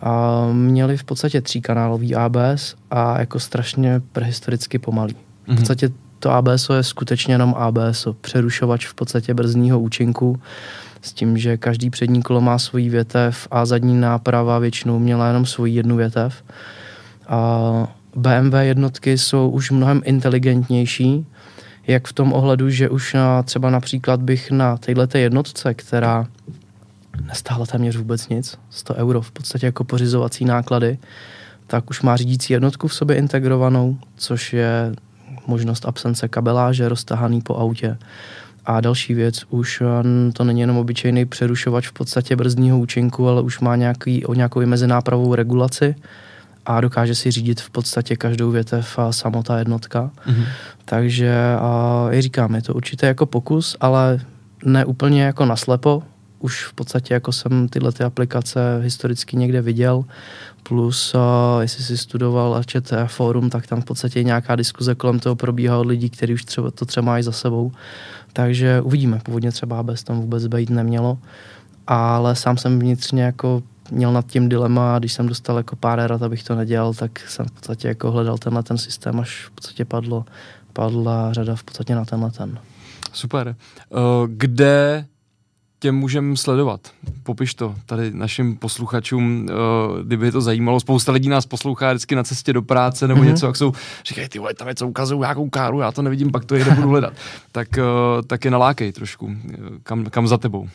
[0.00, 5.14] a měli v podstatě tříkanálový ABS a jako strašně prehistoricky pomalý.
[5.14, 5.56] V mhm.
[5.56, 10.40] podstatě to ABS je skutečně jenom ABS, přerušovač v podstatě brzdního účinku,
[11.02, 15.46] s tím, že každý přední kolo má svůj větev a zadní náprava většinou měla jenom
[15.46, 16.44] svoji jednu větev.
[17.28, 17.60] A
[18.16, 21.26] BMW jednotky jsou už mnohem inteligentnější,
[21.86, 26.26] jak v tom ohledu, že už na, třeba například bych na této jednotce, která
[27.26, 30.98] nestála téměř vůbec nic, 100 euro v podstatě jako pořizovací náklady,
[31.66, 34.92] tak už má řídící jednotku v sobě integrovanou, což je
[35.46, 37.98] možnost absence kabeláže roztahaný po autě.
[38.66, 39.82] A další věc, už
[40.32, 44.66] to není jenom obyčejný přerušovač v podstatě brzdního účinku, ale už má nějaký, o nějakou
[44.66, 45.94] mezinápravou regulaci
[46.66, 50.10] a dokáže si řídit v podstatě každou větev a samotá jednotka.
[50.26, 50.44] Mm-hmm.
[50.84, 54.20] Takže a, i říkám, je to určitě jako pokus, ale
[54.64, 56.02] ne úplně jako naslepo,
[56.38, 60.04] už v podstatě jako jsem tyhle ty aplikace historicky někde viděl,
[60.68, 61.20] plus uh,
[61.60, 65.78] jestli si studoval a čete fórum, tak tam v podstatě nějaká diskuze kolem toho probíhá
[65.78, 67.72] od lidí, kteří už třeba to třeba mají za sebou.
[68.32, 71.18] Takže uvidíme, původně třeba bez tam vůbec být nemělo,
[71.86, 76.06] ale sám jsem vnitřně jako měl nad tím dilema a když jsem dostal jako pár
[76.06, 79.50] rad, abych to nedělal, tak jsem v podstatě jako hledal tenhle ten systém, až v
[79.50, 80.24] podstatě padlo,
[80.72, 82.58] padla řada v podstatě na tenhle ten.
[83.12, 83.56] Super.
[83.90, 85.06] Uh, kde
[85.78, 86.80] tě můžeme sledovat?
[87.22, 90.80] Popiš to tady našim posluchačům, uh, kdyby je to zajímalo.
[90.80, 93.26] Spousta lidí nás poslouchá vždycky na cestě do práce nebo mm-hmm.
[93.26, 93.72] něco, jak jsou,
[94.04, 96.88] říkají, ty vole, tam něco ukazují, nějakou káru, já to nevidím, pak to jde budu
[96.88, 97.12] hledat.
[97.52, 99.36] tak, uh, tak je nalákej trošku,
[99.82, 100.60] kam, kam za tebou.
[100.60, 100.68] Uh,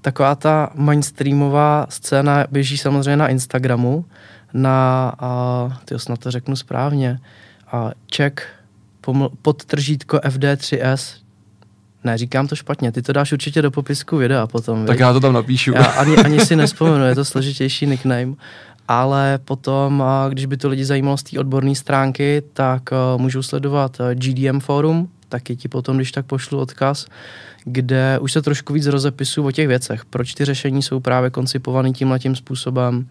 [0.00, 4.04] taková ta mainstreamová scéna běží samozřejmě na Instagramu,
[4.52, 5.12] na,
[5.66, 7.20] uh, ty snad to řeknu správně,
[7.74, 8.42] uh, check
[9.04, 11.23] poml- podtržítko FD3S,
[12.04, 14.86] ne, říkám to špatně, ty to dáš určitě do popisku videa potom.
[14.86, 15.00] Tak viď?
[15.00, 15.72] já to tam napíšu.
[15.72, 18.34] Já ani, ani si nespomenu, je to složitější nickname.
[18.88, 22.82] Ale potom, když by to lidi zajímalo z té odborné stránky, tak
[23.16, 27.06] můžou sledovat GDM forum, taky ti potom, když tak pošlu odkaz,
[27.64, 30.04] kde už se trošku víc rozepisu o těch věcech.
[30.04, 33.06] Proč ty řešení jsou právě koncipované tímhle tím způsobem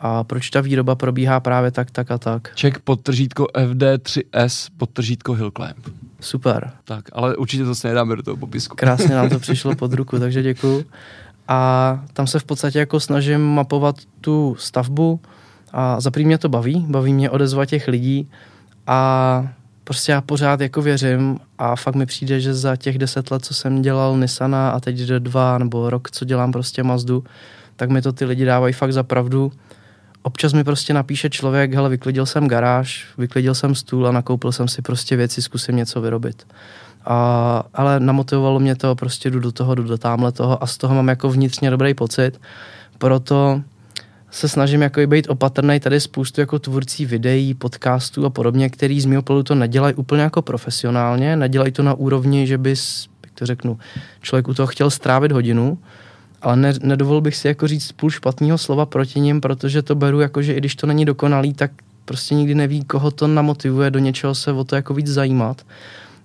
[0.00, 2.52] a proč ta výroba probíhá právě tak, tak a tak.
[2.54, 6.05] Ček podtržítko FD3S podtržítko Hillclimb.
[6.20, 6.70] Super.
[6.84, 8.76] Tak, ale určitě to se nedáme do toho popisku.
[8.76, 10.84] Krásně nám to přišlo pod ruku, takže děkuju.
[11.48, 15.20] A tam se v podstatě jako snažím mapovat tu stavbu
[15.72, 18.30] a za mě to baví, baví mě odezva těch lidí
[18.86, 19.48] a
[19.84, 23.54] prostě já pořád jako věřím a fakt mi přijde, že za těch deset let, co
[23.54, 27.24] jsem dělal Nissana a teď do dva nebo rok, co dělám prostě Mazdu,
[27.76, 29.52] tak mi to ty lidi dávají fakt za pravdu.
[30.26, 34.68] Občas mi prostě napíše člověk, hele, vyklidil jsem garáž, vyklidil jsem stůl a nakoupil jsem
[34.68, 36.46] si prostě věci, zkusím něco vyrobit.
[37.04, 40.76] A, ale namotivovalo mě to, prostě jdu do toho, jdu do tamhle toho a z
[40.76, 42.40] toho mám jako vnitřně dobrý pocit.
[42.98, 43.62] Proto
[44.30, 49.06] se snažím jako být opatrný tady spoustu jako tvůrcí videí, podcastů a podobně, který z
[49.06, 53.46] mého pohledu to nedělají úplně jako profesionálně, nedělají to na úrovni, že bys, jak to
[53.46, 53.78] řeknu,
[54.20, 55.78] člověk u toho chtěl strávit hodinu,
[56.42, 60.20] ale ne, nedovolil bych si jako říct půl špatného slova proti ním, protože to beru
[60.20, 61.70] jako, že i když to není dokonalý, tak
[62.04, 65.66] prostě nikdy neví, koho to namotivuje do něčeho se o to jako víc zajímat.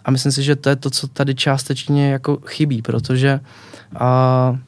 [0.05, 3.39] A myslím si, že to je to, co tady částečně jako chybí, protože
[3.99, 4.59] a,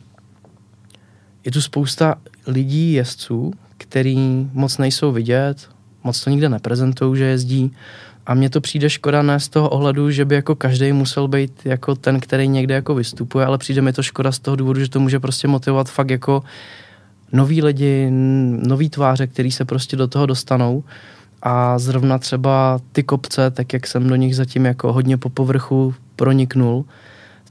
[1.45, 2.15] je tu spousta
[2.47, 5.69] lidí, jezdců, který moc nejsou vidět,
[6.03, 7.71] moc to nikde neprezentují, že jezdí.
[8.25, 11.51] A mně to přijde škoda ne z toho ohledu, že by jako každý musel být
[11.65, 14.89] jako ten, který někde jako vystupuje, ale přijde mi to škoda z toho důvodu, že
[14.89, 16.43] to může prostě motivovat fakt jako
[17.31, 18.07] noví lidi,
[18.67, 20.83] noví tváře, který se prostě do toho dostanou.
[21.41, 25.95] A zrovna třeba ty kopce, tak jak jsem do nich zatím jako hodně po povrchu
[26.15, 26.85] proniknul,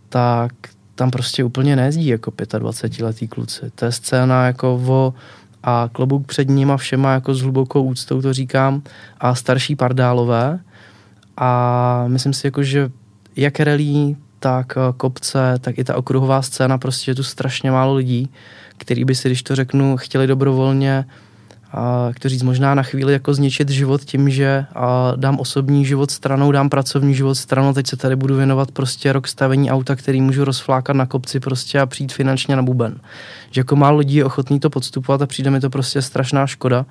[0.09, 0.53] tak
[0.95, 3.61] tam prostě úplně nejezdí jako 25-letý kluci.
[3.75, 5.14] To je scéna jako o
[5.62, 8.82] a klobouk před nima všema jako s hlubokou úctou to říkám.
[9.20, 10.60] A starší pardálové.
[11.36, 12.90] A myslím si jako, že
[13.36, 17.94] jak relí, tak eh, kopce, tak i ta okruhová scéna, prostě je tu strašně málo
[17.94, 18.30] lidí,
[18.78, 21.04] který by si, když to řeknu, chtěli dobrovolně
[21.73, 25.85] a, jak to říct, možná na chvíli jako zničit život tím, že a, dám osobní
[25.85, 29.97] život stranou, dám pracovní život stranou, teď se tady budu věnovat prostě rok stavení auta,
[29.97, 33.01] který můžu rozflákat na kopci prostě a přijít finančně na buben.
[33.51, 36.87] Že jako málo lidí je ochotný to podstupovat a přijde mi to prostě strašná škoda.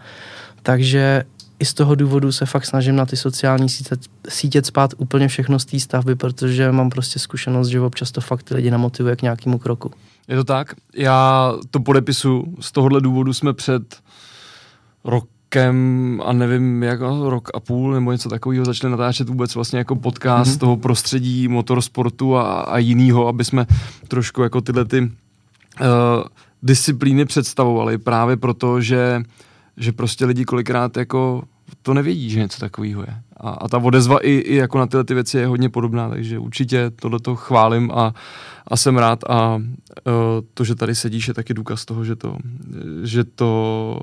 [0.63, 1.23] Takže
[1.59, 3.95] i z toho důvodu se fakt snažím na ty sociální sítě,
[4.29, 8.43] sítě spát úplně všechno z té stavby, protože mám prostě zkušenost, že občas to fakt
[8.43, 9.91] ty lidi namotivuje k nějakému kroku.
[10.27, 10.73] Je to tak?
[10.95, 12.55] Já to podepisu.
[12.59, 13.97] Z tohohle důvodu jsme před
[15.03, 19.95] rokem a nevím, jak rok a půl nebo něco takového začali natáčet vůbec vlastně jako
[19.95, 20.59] podcast mm-hmm.
[20.59, 23.65] toho prostředí motorsportu a, a jinýho, aby jsme
[24.07, 25.07] trošku jako tyhle ty uh,
[26.63, 29.23] disciplíny představovali právě proto, že,
[29.77, 31.43] že prostě lidi kolikrát jako
[31.81, 33.21] to nevědí, že něco takového je.
[33.37, 36.39] A, a ta odezva i, i jako na tyhle ty věci je hodně podobná, takže
[36.39, 38.13] určitě tohleto chválím a,
[38.67, 39.61] a jsem rád a uh,
[40.53, 42.37] to, že tady sedíš, je taky důkaz toho, že to,
[43.03, 44.01] že to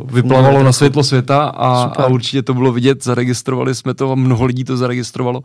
[0.00, 4.14] uh, vyplavalo na světlo světa a, a určitě to bylo vidět, zaregistrovali jsme to a
[4.14, 5.42] mnoho lidí to zaregistrovalo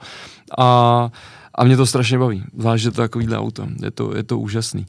[0.58, 1.10] a,
[1.56, 4.86] a mě to strašně baví, zvlášť, že to takovýhle auto, je to, je to úžasný.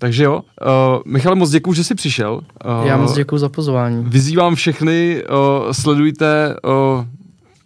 [0.00, 2.40] Takže jo, uh, Michale, moc děkuji, že jsi přišel.
[2.80, 4.04] Uh, Já moc děkuji za pozvání.
[4.04, 7.04] Vyzývám všechny, uh, sledujte uh,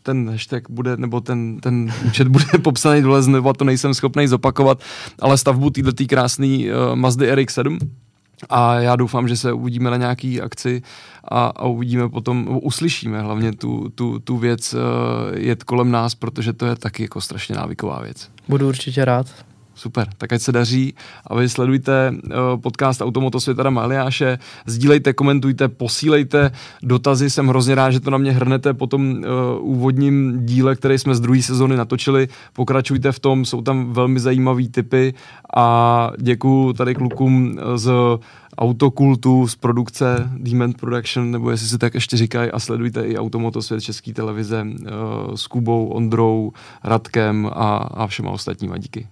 [0.03, 4.83] ten hashtag bude, nebo ten, ten účet bude popsaný dole, nebo to nejsem schopný zopakovat,
[5.21, 7.79] ale stavbu této krásné uh, Mazdy RX-7
[8.49, 10.83] a já doufám, že se uvidíme na nějaký akci
[11.29, 14.81] a, a uvidíme potom, uslyšíme hlavně tu, tu, tu věc uh,
[15.39, 18.29] jet kolem nás, protože to je taky jako strašně návyková věc.
[18.49, 19.27] Budu určitě rád.
[19.75, 20.95] Super, tak ať se daří.
[21.27, 26.51] A vy sledujte uh, podcast Automotosvěta Maliáše, sdílejte, komentujte, posílejte
[26.83, 29.25] dotazy, jsem hrozně rád, že to na mě hrnete po tom uh,
[29.61, 34.69] úvodním díle, který jsme z druhé sezóny natočili, pokračujte v tom, jsou tam velmi zajímavé
[34.69, 35.15] typy
[35.57, 37.91] a děkuju tady klukům z
[38.59, 43.83] autokultu, z produkce Dement Production, nebo jestli si tak ještě říkají a sledujte i Automotosvět
[43.83, 46.53] České televize uh, s Kubou, Ondrou,
[46.85, 48.79] Radkem a, a všema ostatníma.
[48.79, 49.09] Díky.